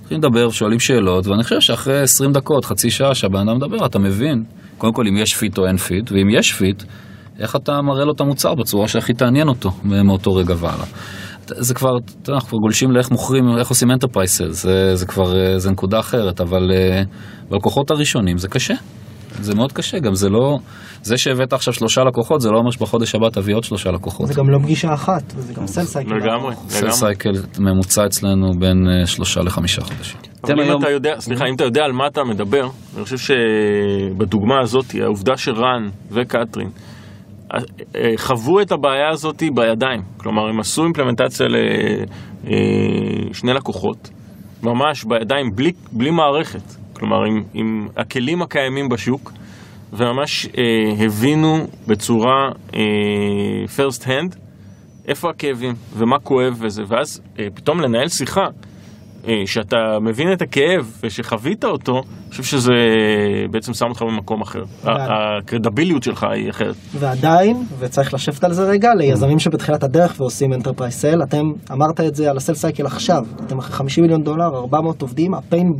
[0.00, 3.98] מתחילים לדבר, שואלים שאלות, ואני חושב שאחרי 20 דקות, חצי שעה שהבן אדם מדבר, אתה
[3.98, 4.44] מבין,
[4.78, 6.82] קודם כל אם יש fit או אין fit, ואם יש fit,
[7.38, 10.86] איך אתה מראה לו את המוצר בצורה שהכי תעניין אותו מאותו רגע והלאה.
[11.46, 11.90] זה כבר,
[12.28, 15.98] אנחנו כבר גולשים לאיך מוכרים, איך עושים enterprise sale, זה, זה כבר, אה, זה נקודה
[15.98, 17.02] אחרת, אבל אה,
[17.50, 18.74] בלקוחות הראשונים זה קשה.
[19.40, 20.58] זה מאוד קשה, גם זה לא,
[21.02, 24.26] זה שהבאת עכשיו שלושה לקוחות, זה לא אומר שבחודש הבא תביא עוד שלושה לקוחות.
[24.26, 26.14] זה גם לא פגישה אחת, זה גם סל סייקל.
[26.14, 26.92] לגמרי, סל לגמרי.
[26.92, 30.20] סייקל ממוצע אצלנו בין אה, שלושה לחמישה חודשים.
[30.44, 34.60] אבל אם אתה יודע, סליחה, אם אתה יודע על מה אתה מדבר, אני חושב שבדוגמה
[34.62, 36.68] הזאת, העובדה שרן וקטרין
[37.54, 37.58] אה,
[37.96, 40.02] אה, חוו את הבעיה הזאת בידיים.
[40.16, 41.46] כלומר, הם עשו אימפלמנטציה
[42.44, 44.10] לשני לקוחות,
[44.62, 46.85] ממש בידיים, בלי, בלי מערכת.
[46.98, 49.32] כלומר, עם, עם הכלים הקיימים בשוק,
[49.92, 52.80] וממש אה, הבינו בצורה אה,
[53.76, 54.36] first hand
[55.08, 58.46] איפה הכאבים, ומה כואב וזה, ואז אה, פתאום לנהל שיחה,
[59.28, 62.72] אה, שאתה מבין את הכאב ושחווית אותו, אני חושב שזה
[63.50, 64.64] בעצם שם אותך במקום אחר.
[64.84, 66.74] הקרדיביליות שלך היא אחרת.
[66.94, 72.14] ועדיין, וצריך לשבת על זה רגע, ליזמים שבתחילת הדרך ועושים enterprise sale, אתם אמרת את
[72.14, 75.72] זה על ה sale cycle עכשיו, אתם אחרי 50 מיליון דולר, 400 עובדים, ה pain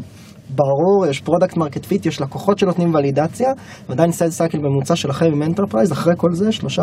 [0.50, 3.52] ברור, יש product market fit, יש לקוחות שנותנים ולידציה,
[3.88, 6.82] ועדיין sale cycle ממוצע שלכם עם enterprise, אחרי כל זה שלושה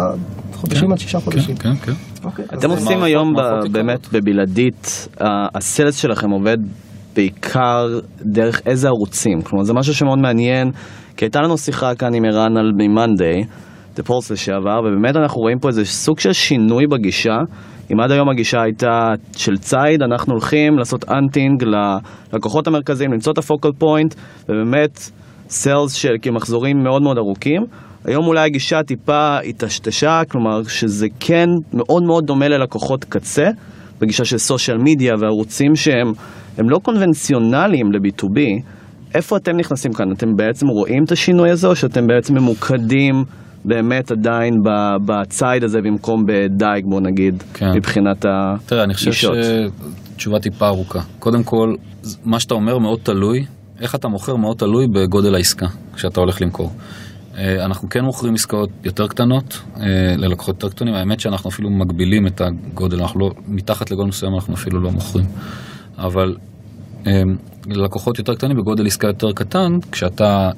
[0.54, 1.56] חודשים עד שישה חודשים.
[1.56, 1.92] כן, כן.
[2.24, 3.34] אוקיי, אז אתם עושים מערכות- היום
[3.72, 5.08] באמת בבלעדית,
[5.56, 6.58] ה sales שלכם עובד
[7.16, 9.42] בעיקר דרך איזה ערוצים?
[9.42, 10.72] כלומר זה משהו שמאוד מעניין,
[11.18, 13.48] כי הייתה לנו שיחה כאן עם ערן על מ-Monday,
[13.98, 17.38] The Pulse לשעבר, ובאמת אנחנו רואים פה איזה סוג של שינוי בגישה.
[17.92, 23.38] אם עד היום הגישה הייתה של ציד, אנחנו הולכים לעשות hunting ללקוחות המרכזיים, למצוא את
[23.38, 24.16] ה focal point,
[24.50, 25.00] ובאמת
[25.50, 27.62] סיילס של מחזורים מאוד מאוד ארוכים.
[28.06, 33.46] היום אולי הגישה טיפה היטשטשה, כלומר שזה כן מאוד מאוד דומה ללקוחות קצה,
[34.02, 36.12] בגישה של סושיאל מדיה וערוצים שהם
[36.58, 38.40] הם לא קונבנציונליים ל-B2B.
[39.16, 40.12] איפה אתם נכנסים כאן?
[40.12, 43.24] אתם בעצם רואים את השינוי הזה, או שאתם בעצם ממוקדים
[43.66, 44.62] באמת עדיין
[45.06, 47.72] בציד הזה במקום בדייג, בוא נגיד, כן.
[47.76, 48.26] מבחינת
[48.66, 49.36] תראה, אני חושב הגישות?
[50.16, 51.00] שתשובה טיפה ארוכה.
[51.20, 51.76] קודם כל,
[52.26, 53.46] מה שאתה אומר מאוד תלוי,
[53.80, 56.72] איך אתה מוכר מאוד תלוי בגודל העסקה, כשאתה הולך למכור.
[57.38, 62.28] אה, אנחנו כן מוכרים עסקאות יותר קטנות, אה, ללקוחות יותר קטנים, האמת שאנחנו אפילו מגבילים
[62.28, 65.26] את הגודל, אנחנו לא, מתחת לגודל מסוים אנחנו אפילו לא מוכרים.
[65.98, 66.36] אבל
[67.68, 70.50] ללקוחות יותר קטנים בגודל עסקה יותר קטן, כשאתה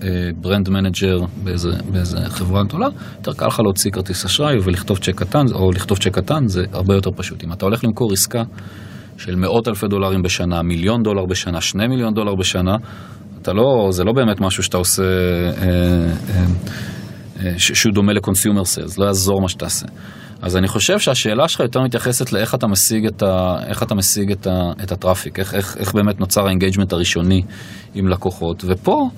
[0.42, 2.88] brand manager באיזה, באיזה חברה גדולה,
[3.18, 6.96] יותר קל לך להוציא כרטיס אשראי ולכתוב צ'ק קטן, או לכתוב צ'ק קטן, זה הרבה
[6.96, 7.44] יותר פשוט.
[7.44, 8.44] אם אתה הולך למכור עסקה
[9.18, 12.76] של מאות אלפי דולרים בשנה, מיליון דולר בשנה, שני מיליון דולר בשנה,
[13.42, 15.68] אתה לא, זה לא באמת משהו שאתה עושה, אה,
[16.30, 16.46] אה,
[17.46, 19.86] אה, שהוא דומה ל consumer sales, לא יעזור מה שתעשה.
[20.46, 24.32] אז אני חושב שהשאלה שלך יותר מתייחסת לאיך אתה משיג את, ה, איך אתה משיג
[24.32, 27.42] את, ה, את ה traffic, איך, איך, איך באמת נוצר ה engagement הראשוני
[27.96, 29.10] עם לקוחות, ופה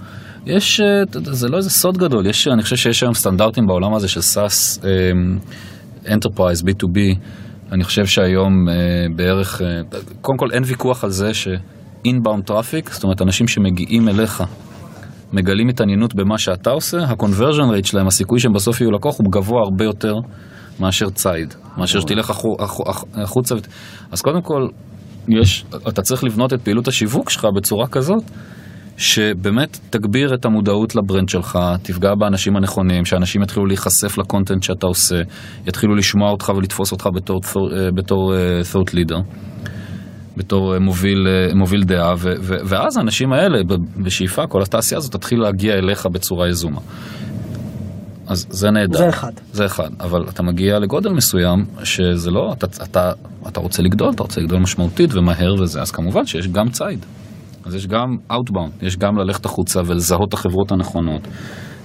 [0.46, 4.08] יש, אה, זה לא איזה סוד גדול, יש, אני חושב שיש היום סטנדרטים בעולם הזה
[4.08, 4.80] של SaaS,
[6.06, 7.00] Enterprise, B2B,
[7.72, 8.76] אני חושב שהיום אה,
[9.16, 9.82] בערך, אה,
[10.22, 14.44] קודם כל אין ויכוח על זה ש-inbound traffic, זאת אומרת אנשים שמגיעים אליך,
[15.34, 19.62] מגלים התעניינות במה שאתה עושה, ה-conversion rate שלהם, הסיכוי שהם בסוף יהיו לקוח הוא גבוה
[19.64, 20.14] הרבה יותר
[20.80, 23.56] מאשר ציד, מאשר שתלך החו- הח- החוצה.
[24.12, 24.68] אז קודם כל,
[25.30, 28.24] יש, אתה צריך לבנות את פעילות השיווק שלך בצורה כזאת,
[28.98, 35.16] שבאמת תגביר את המודעות לברנד שלך, תפגע באנשים הנכונים, שאנשים יתחילו להיחשף לקונטנט שאתה עושה,
[35.68, 39.22] יתחילו לשמוע אותך ולתפוס אותך בתור, אה, בתור אה, thought leader.
[40.38, 43.58] בתור אה, מוביל, מוביל דעה, ו, ו, ואז האנשים האלה,
[44.04, 46.80] בשאיפה, כל התעשייה הזאת תתחיל להגיע אליך בצורה יזומה.
[48.28, 48.98] אז זה נהדר.
[48.98, 49.32] זה אחד.
[49.54, 53.12] זה אחד, אבל אתה מגיע לגודל מסוים, שזה לא, אתה, אתה,
[53.48, 57.06] אתה רוצה לגדול, אתה רוצה לגדול משמעותית ומהר וזה, אז כמובן שיש גם ציד.
[57.66, 61.22] אז יש גם Outbound, יש גם ללכת החוצה ולזהות את החברות הנכונות.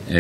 [0.09, 0.15] אמ,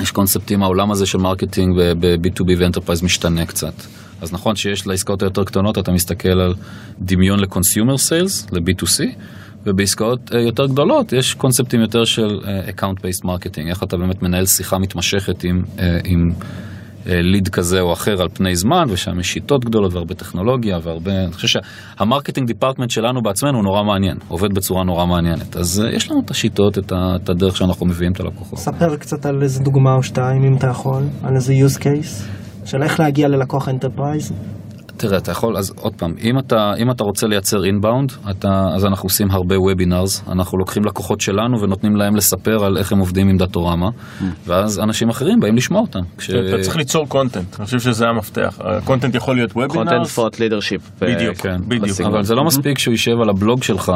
[0.00, 3.74] יש קונספטים, העולם הזה של marketing ב-B2B ו enterprise משתנה קצת.
[4.20, 6.54] אז נכון שיש לעסקאות היותר קטנות, אתה מסתכל על
[7.00, 9.04] דמיון ל-consumer sales, ל-B2C,
[9.66, 14.46] ובעסקאות אה, יותר גדולות יש קונספטים יותר של אה, account-based marketing, איך אתה באמת מנהל
[14.46, 16.30] שיחה מתמשכת עם, אה, עם
[17.06, 21.12] lead כזה או אחר על פני זמן, ושם יש שיטות גדולות והרבה טכנולוגיה והרבה...
[21.24, 21.60] אני חושב
[21.98, 25.56] שה marketing department שלנו בעצמנו הוא נורא מעניין, עובד בצורה נורא מעניינת.
[25.56, 28.58] אז אה, יש לנו את השיטות, את ה- את הדרך שאנחנו מביאים את הלקוחות.
[28.58, 32.22] ספר קצת על איזה דוגמה או שתיים, אם אתה יכול, על איזה use case,
[32.64, 34.32] של איך להגיע ללקוח enterprise.
[34.98, 38.12] תראה, אתה יכול, אז עוד פעם, אם אתה, אם אתה רוצה לייצר inbound,
[38.74, 42.98] אז אנחנו עושים הרבה webinars, אנחנו לוקחים לקוחות שלנו ונותנים להם לספר על איך הם
[42.98, 43.88] עובדים עם דאטורמה,
[44.46, 46.00] ואז אנשים אחרים באים לשמוע אותם.
[46.18, 46.30] כש...
[46.30, 48.58] אתה צריך ליצור content, אני חושב שזה המפתח.
[48.60, 50.18] ה content יכול להיות content webinars.
[50.18, 51.00] thought leadership.
[51.00, 52.00] בדיוק, כן, בדיוק.
[52.00, 53.92] אבל זה לא מספיק שהוא יישב על הבלוג שלך,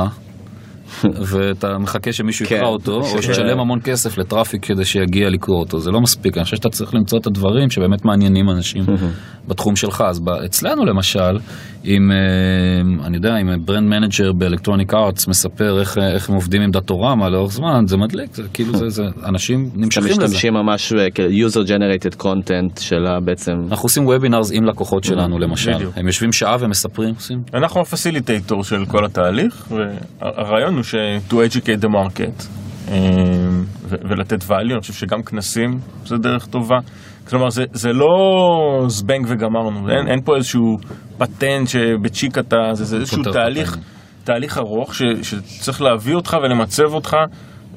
[1.05, 2.55] ואתה מחכה שמישהו כן.
[2.55, 3.22] יקרא אותו, או כן.
[3.22, 6.68] שתשלם המון כסף ל traffic כדי שיגיע לקרוא אותו, זה לא מספיק, אני חושב שאתה
[6.68, 8.84] צריך למצוא את הדברים שבאמת מעניינים אנשים
[9.49, 10.05] בתחום שלך.
[10.09, 11.38] אז אצלנו למשל,
[11.84, 16.34] אם, אה, אני יודע, אם brand manager ב Electronic Arts מספר איך, אה, איך הם
[16.34, 20.24] עובדים עם דאטורמה לאורך זמן, זה מדליק, זה כאילו זה, זה אנשים אתם נמשכים לזה.
[20.24, 23.53] משתמשים ממש כ-user generated content של בעצם...
[23.70, 25.72] אנחנו עושים webinars עם לקוחות שלנו למשל.
[25.97, 31.35] הם יושבים שעה ומספרים, עושים אנחנו ה facilitator של כל התהליך, והרעיון הוא ש- to
[31.35, 32.47] educate the market
[32.89, 32.95] אה,
[33.85, 35.70] ו- ולתת value, אני חושב שגם כנסים
[36.07, 36.76] זה דרך טובה.
[37.28, 38.09] כלומר, זה, זה לא
[38.89, 40.76] זבנג וגמרנו, אין, אין פה איזשהו
[41.18, 43.85] פטנט שבצ'יק אתה, זה, זה איזשהו תהליך, פטנט.
[44.24, 47.16] תהליך ארוך ש, שצריך להביא אותך ולמצב אותך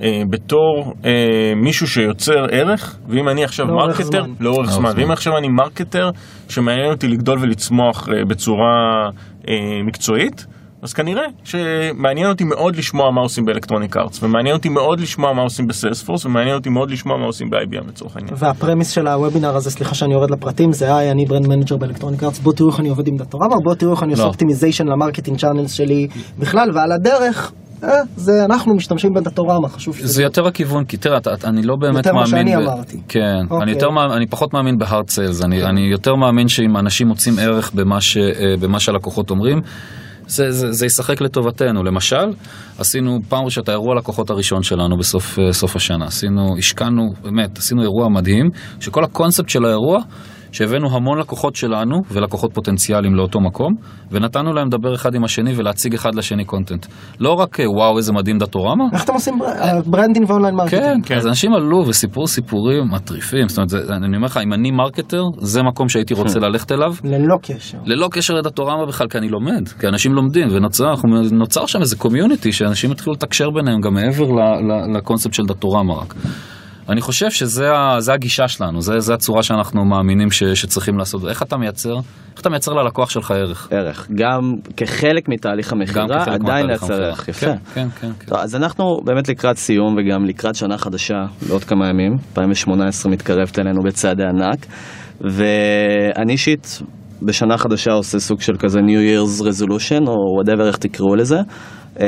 [0.02, 1.12] אה, בתור אה,
[1.56, 4.20] מישהו שיוצר ערך, ואם אני עכשיו לאורך marketer, זמן.
[4.20, 5.02] לאורך לאורך זמן, זמן.
[5.02, 6.10] ואם עכשיו אני marketer
[6.50, 9.10] שמעניין אותי לגדול ולצמוח אה, בצורה
[9.50, 9.54] אה,
[9.88, 10.46] מקצועית,
[10.86, 15.34] אז כנראה שמעניין אותי מאוד לשמוע מה עושים ב Electronic Arts, ומעניין אותי מאוד לשמוע
[15.34, 18.34] מה עושים ב Salesforce, ומעניין אותי מאוד לשמוע מה עושים ב-IBM לצורך העניין.
[18.38, 21.82] וה premise של הוובינר הזה, סליחה שאני יורד לפרטים, זה היי, אני brand manager ב
[21.82, 24.28] Electronic Arts, בואו תראו איך אני עובד עם דאטורמה, בואו תראו איך אני עושה לא.
[24.28, 26.08] optimization ל marketing channels שלי
[26.40, 27.52] בכלל, ועל הדרך,
[27.84, 30.08] אה, זה אנחנו משתמשים בדאטורמה, חשוב שזה...
[30.08, 32.48] זה יותר הכיוון, כי תראה, אני לא באמת יותר מה מאמין...
[32.48, 32.98] שאני ב- אמרתי.
[33.08, 33.20] כן,
[33.50, 33.58] אוקיי.
[33.64, 37.40] אני יותר מאמין- אני פחות מאמין בהארד סיילס, אני אני יותר מאמין שאם אנשים מוצאים
[37.40, 38.24] ערך במה ש- אה,
[38.62, 39.62] במה שהלקוחות אומרים,
[40.28, 41.84] זה, זה, זה ישחק לטובתנו.
[41.84, 42.26] למשל,
[42.78, 46.06] עשינו פעם ראשונה את האירוע לקוחות הראשון שלנו בסוף אה, השנה.
[46.06, 48.50] עשינו, השקענו, באמת, עשינו אירוע מדהים,
[48.80, 50.00] שכל הקונספט של האירוע,
[50.56, 53.74] שהבאנו המון לקוחות שלנו ולקוחות פוטנציאליים לאותו מקום,
[54.12, 56.86] ונתנו להם לדבר אחד עם השני ולהציג אחד לשני קונטנט.
[57.20, 59.34] לא רק אה, וואו איזה מדהים דאטורמה, איך אתם עושים
[59.86, 61.06] branding ו online כן, marketing?
[61.06, 64.72] כן, אז אנשים עלו וסיפרו סיפורים מטריפים, זאת אומרת, זה, אני אומר לך, אם אני
[64.72, 67.78] marketer, זה מקום שהייתי רוצה ללכת אליו, ללא קשר.
[67.86, 72.92] ללא קשר לדאטורמה בכלל, כי אני לומד, כי אנשים לומדים, ונוצר שם איזה community, שאנשים
[72.92, 74.26] התחילו לתקשר ביניהם גם מעבר
[74.98, 76.14] לקונספט של דאטורמה רק.
[76.90, 81.28] אני חושב שזה הגישה שלנו, זה, זה הצורה שאנחנו מאמינים ש, שצריכים לעשות.
[81.28, 81.96] איך אתה מייצר,
[82.32, 83.68] איך אתה מייצר ללקוח שלך ערך?
[83.72, 87.04] ערך, גם כחלק מתהליך המכירה, עדיין לייצר.
[87.04, 87.46] ערך, יפה.
[87.46, 88.12] כן, כן, כן.
[88.20, 88.26] כן.
[88.26, 93.60] טוב, אז אנחנו באמת לקראת סיום וגם לקראת שנה חדשה בעוד כמה ימים, 2018 מתקרבת
[93.60, 94.66] אלינו בצעדי ענק,
[95.22, 96.82] ואני אישית
[97.22, 101.38] בשנה חדשה עושה סוג של כזה New Year's Resolution או whatever איך תקראו לזה.
[102.02, 102.08] אה,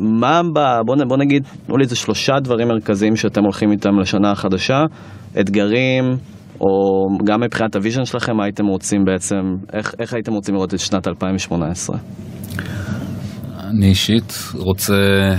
[0.00, 0.40] מה,
[0.86, 4.84] בוא, בוא נגיד, תנו לי איזה שלושה דברים מרכזיים שאתם הולכים איתם לשנה החדשה,
[5.40, 6.04] אתגרים,
[6.60, 10.74] או גם מבחינת ה vision שלכם, מה הייתם רוצים בעצם, איך, איך הייתם רוצים לראות
[10.74, 11.98] את שנת 2018?
[13.70, 14.94] אני אישית רוצה,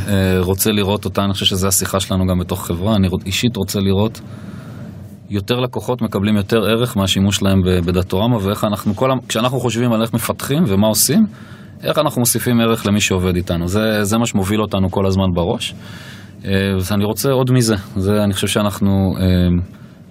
[0.07, 3.79] אה, רוצה לראות אותה, אני חושב שזו השיחה שלנו גם בתוך חברה, אני אישית רוצה
[3.79, 4.21] לראות
[5.29, 10.01] יותר לקוחות מקבלים יותר ערך מהשימוש שלהם ב- בדאטורמה ואיך אנחנו, כל, כשאנחנו חושבים על
[10.01, 11.25] איך מפתחים ומה עושים,
[11.83, 15.73] איך אנחנו מוסיפים ערך למי שעובד איתנו, זה, זה מה שמוביל אותנו כל הזמן בראש.
[16.45, 19.23] אה, אז אני רוצה עוד מזה, זה, אני חושב שאנחנו אה,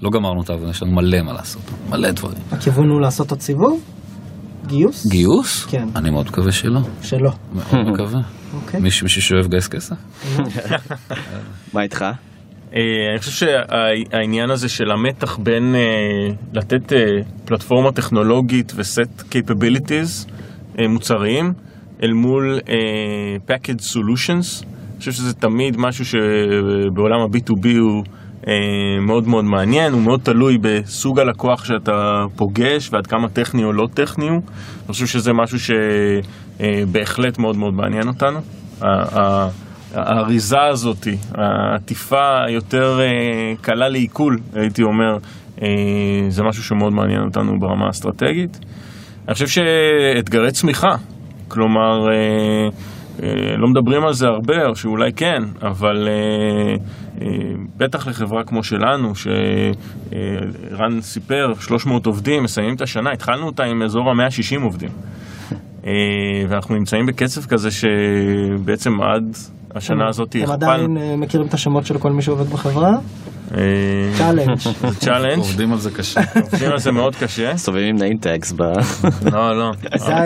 [0.03, 2.39] לא גמרנו את העבודה, יש לנו מלא מה לעשות, מלא דברים.
[2.53, 3.81] הכיוון הוא לעשות עוד סיבוב?
[4.66, 5.07] גיוס?
[5.07, 5.64] גיוס?
[5.64, 5.89] כן.
[5.97, 7.31] אני מאוד מקווה שלא, שלא.
[7.53, 8.21] מאוד מקווה.
[8.55, 8.81] אוקיי.
[8.81, 9.97] מישהו מישהו שאוהב לגייס כסף?
[11.75, 12.05] מה איתך?
[12.77, 15.81] אה, אני חושב שהעניין הזה של המתח בין אה,
[16.53, 16.99] לתת אה,
[17.45, 20.39] פלטפורמה טכנולוגית וסט capabilities אה,
[20.89, 21.53] מוצריים
[22.03, 22.76] אל מול אה,
[23.49, 28.05] package solutions, אני חושב שזה תמיד משהו שבעולם ה-B2B הוא
[28.49, 28.53] אה,
[29.01, 33.89] מאוד מאוד מעניין, הוא מאוד תלוי בסוג הלקוח שאתה פוגש ועד כמה טכני או לא
[33.95, 34.37] טכני הוא.
[34.37, 35.59] אני חושב שזה משהו
[36.59, 38.41] שבהחלט מאוד מאוד מעניין אותנו.
[39.95, 45.18] האריזה הזאת, העטיפה היותר אה, קלה לעיכול, הייתי אומר,
[45.62, 45.68] אה,
[46.28, 48.59] זה משהו שמאוד מעניין אותנו ברמה האסטרטגית.
[49.29, 50.95] אני חושב שאתגרי צמיחה,
[51.49, 52.68] כלומר, אה,
[53.23, 56.75] אה, לא מדברים על זה הרבה, או שאולי כן, אבל אה,
[57.23, 57.27] אה,
[57.77, 64.11] בטח לחברה כמו שלנו, שרן סיפר, 300 עובדים, מסיימים את השנה, התחלנו אותה עם אזור
[64.11, 64.91] ה-160 עובדים.
[65.87, 65.93] אה,
[66.49, 69.37] ואנחנו נמצאים בקצב כזה שבעצם עד
[69.75, 70.73] השנה הזאת אתם הכפלנו.
[70.73, 72.93] עדיין אה, מכירים את השמות של כל מי שעובד בחברה?
[74.18, 74.55] Challenge.
[74.99, 76.21] Challenge, עובדים על זה קשה.
[76.43, 77.51] עובדים על זה מאוד קשה.
[77.51, 78.63] עם name tags ב...
[79.33, 79.71] לא, לא.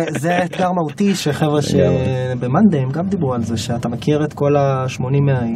[0.08, 4.56] זה- אתגר מהותי שחבר'ה שב monday הם גם דיברו על זה, שאתה מכיר את כל
[4.56, 5.02] ה-80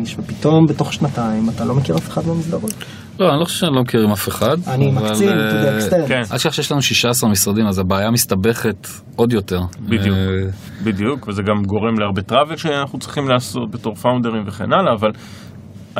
[0.00, 2.74] איש, ופתאום בתוך שנתיים אתה לא מכיר אף אחד במסדרונות.
[3.20, 4.56] לא, אני לא חושב שאני לא מכירים אף אחד.
[4.66, 6.08] אני מקצין, to אה, the extent.
[6.08, 6.22] כן.
[6.36, 9.60] תשכח שיש לנו 16 משרדים, אז הבעיה מסתבכת עוד יותר.
[9.80, 10.16] בדיוק.
[10.16, 10.50] אה,
[10.84, 15.10] בדיוק, וזה גם גורם להרבה טראבל שאנחנו צריכים לעשות בתור פאונדרים וכן הלאה, אבל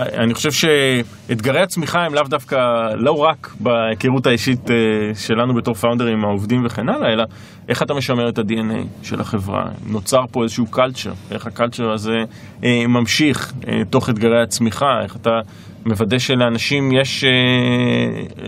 [0.03, 2.57] אני חושב שאתגרי הצמיחה הם לאו דווקא,
[2.97, 4.77] לא רק בהיכרות האישית אה,
[5.15, 7.25] שלנו בתור פאונדרים העובדים וכן הלאה, אלא
[7.69, 9.65] איך אתה משמר את ה-DNA של החברה.
[9.87, 12.17] נוצר פה איזשהו קלצ'ר, איך הקלצ'ר הזה
[12.65, 15.41] אה, ממשיך אה, תוך אתגרי הצמיחה, איך אתה
[15.87, 17.25] מוודא שלאנשים יש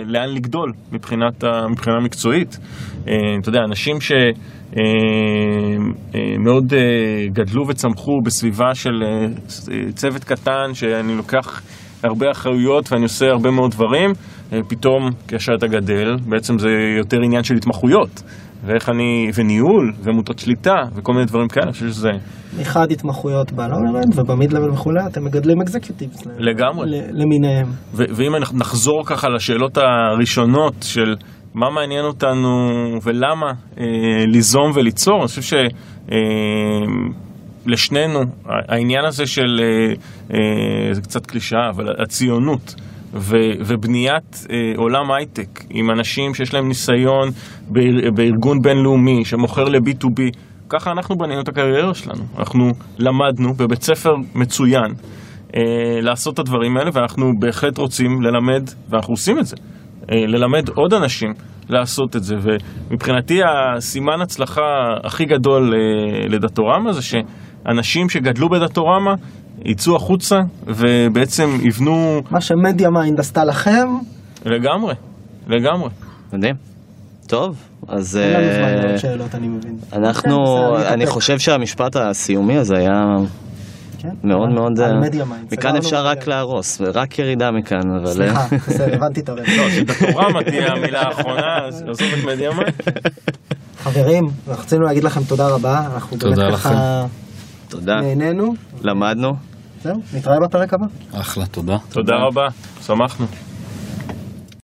[0.04, 2.58] לאן לגדול מבחינת, מבחינה מקצועית.
[3.02, 4.12] אתה יודע, אנשים ש...
[4.76, 4.82] אה,
[6.14, 9.02] אה, מאוד אה, גדלו וצמחו בסביבה של
[9.94, 11.62] צוות קטן, שאני לוקח
[12.04, 14.10] הרבה אחריות ואני עושה הרבה מאוד דברים,
[14.68, 16.68] פתאום כאשר אתה גדל, בעצם זה
[16.98, 18.22] יותר עניין של התמחויות,
[18.64, 22.10] ואיך אני, וניהול, ומוטות שליטה, וכל מיני דברים כאלה, אני חושב שזה
[22.60, 26.26] מחד התמחויות בלונרנד ובמיד לבל וכולי, אתם מגדלים אקזקיוטיבס.
[26.38, 27.00] לגמרי.
[27.12, 27.66] למיניהם.
[27.94, 31.14] ואם אנחנו נחזור ככה לשאלות הראשונות של
[31.54, 32.70] מה מעניין אותנו
[33.02, 33.84] ולמה אה,
[34.26, 35.56] ליזום וליצור, אני חושב
[37.66, 39.94] לשנינו, העניין הזה של, אה,
[40.34, 42.74] אה, זה קצת קלישאה, אבל הציונות
[43.14, 43.36] ו,
[43.66, 47.28] ובניית אה, עולם הייטק עם אנשים שיש להם ניסיון
[47.68, 50.20] באר, בארגון בינלאומי שמוכר ל-B2B,
[50.68, 52.22] ככה אנחנו בנינו את הקריירה שלנו.
[52.38, 54.94] אנחנו למדנו בבית ספר מצוין
[55.56, 55.60] אה,
[56.02, 59.62] לעשות את הדברים האלה, ואנחנו בהחלט רוצים ללמד, ואנחנו עושים את זה, אה,
[60.08, 61.32] ללמד עוד אנשים
[61.68, 62.34] לעשות את זה.
[62.90, 64.62] ומבחינתי הסימן הצלחה
[65.04, 69.14] הכי גדול אה, לדאטורמה זה שאנשים שגדלו בדאטורמה
[69.64, 70.36] יצאו החוצה
[70.66, 73.88] ובעצם יבנו מה ש MediaMind עשתה לכם,
[74.46, 74.94] לגמרי,
[75.48, 75.90] לגמרי.
[76.32, 76.54] מדהים.
[77.28, 77.56] טוב,
[77.88, 79.76] אז אין לנו זמן אה, לעוד שאלות, אני מבין.
[79.92, 80.36] אנחנו,
[80.88, 81.06] אני.
[81.06, 83.16] חושב שהמשפט הסיומי הזה היה
[84.02, 84.08] כן?
[84.24, 84.80] מאוד על- מאוד...
[84.80, 85.52] על אה, MediaMind.
[85.52, 86.26] מכאן אפשר רק.
[86.26, 88.06] להרוס, רק ירידה מכאן, אבל...
[88.06, 89.38] אה, סליחה, בסדר, הבנתי את הרב.
[89.38, 92.72] לא, שדאטורמה תהיה המילה האחרונה, אז עזוב את MediaMind.
[93.82, 97.04] חברים, אנחנו רצינו להגיד לכם תודה רבה, אנחנו באמת תודה ככה
[97.68, 98.54] תודה, נהנינו.
[98.82, 99.28] למדנו.
[99.82, 100.86] זהו, נתראה בפרק הבא.
[101.12, 101.76] אחלה, תודה.
[101.90, 102.46] תודה רבה,
[102.86, 103.26] שמחנו.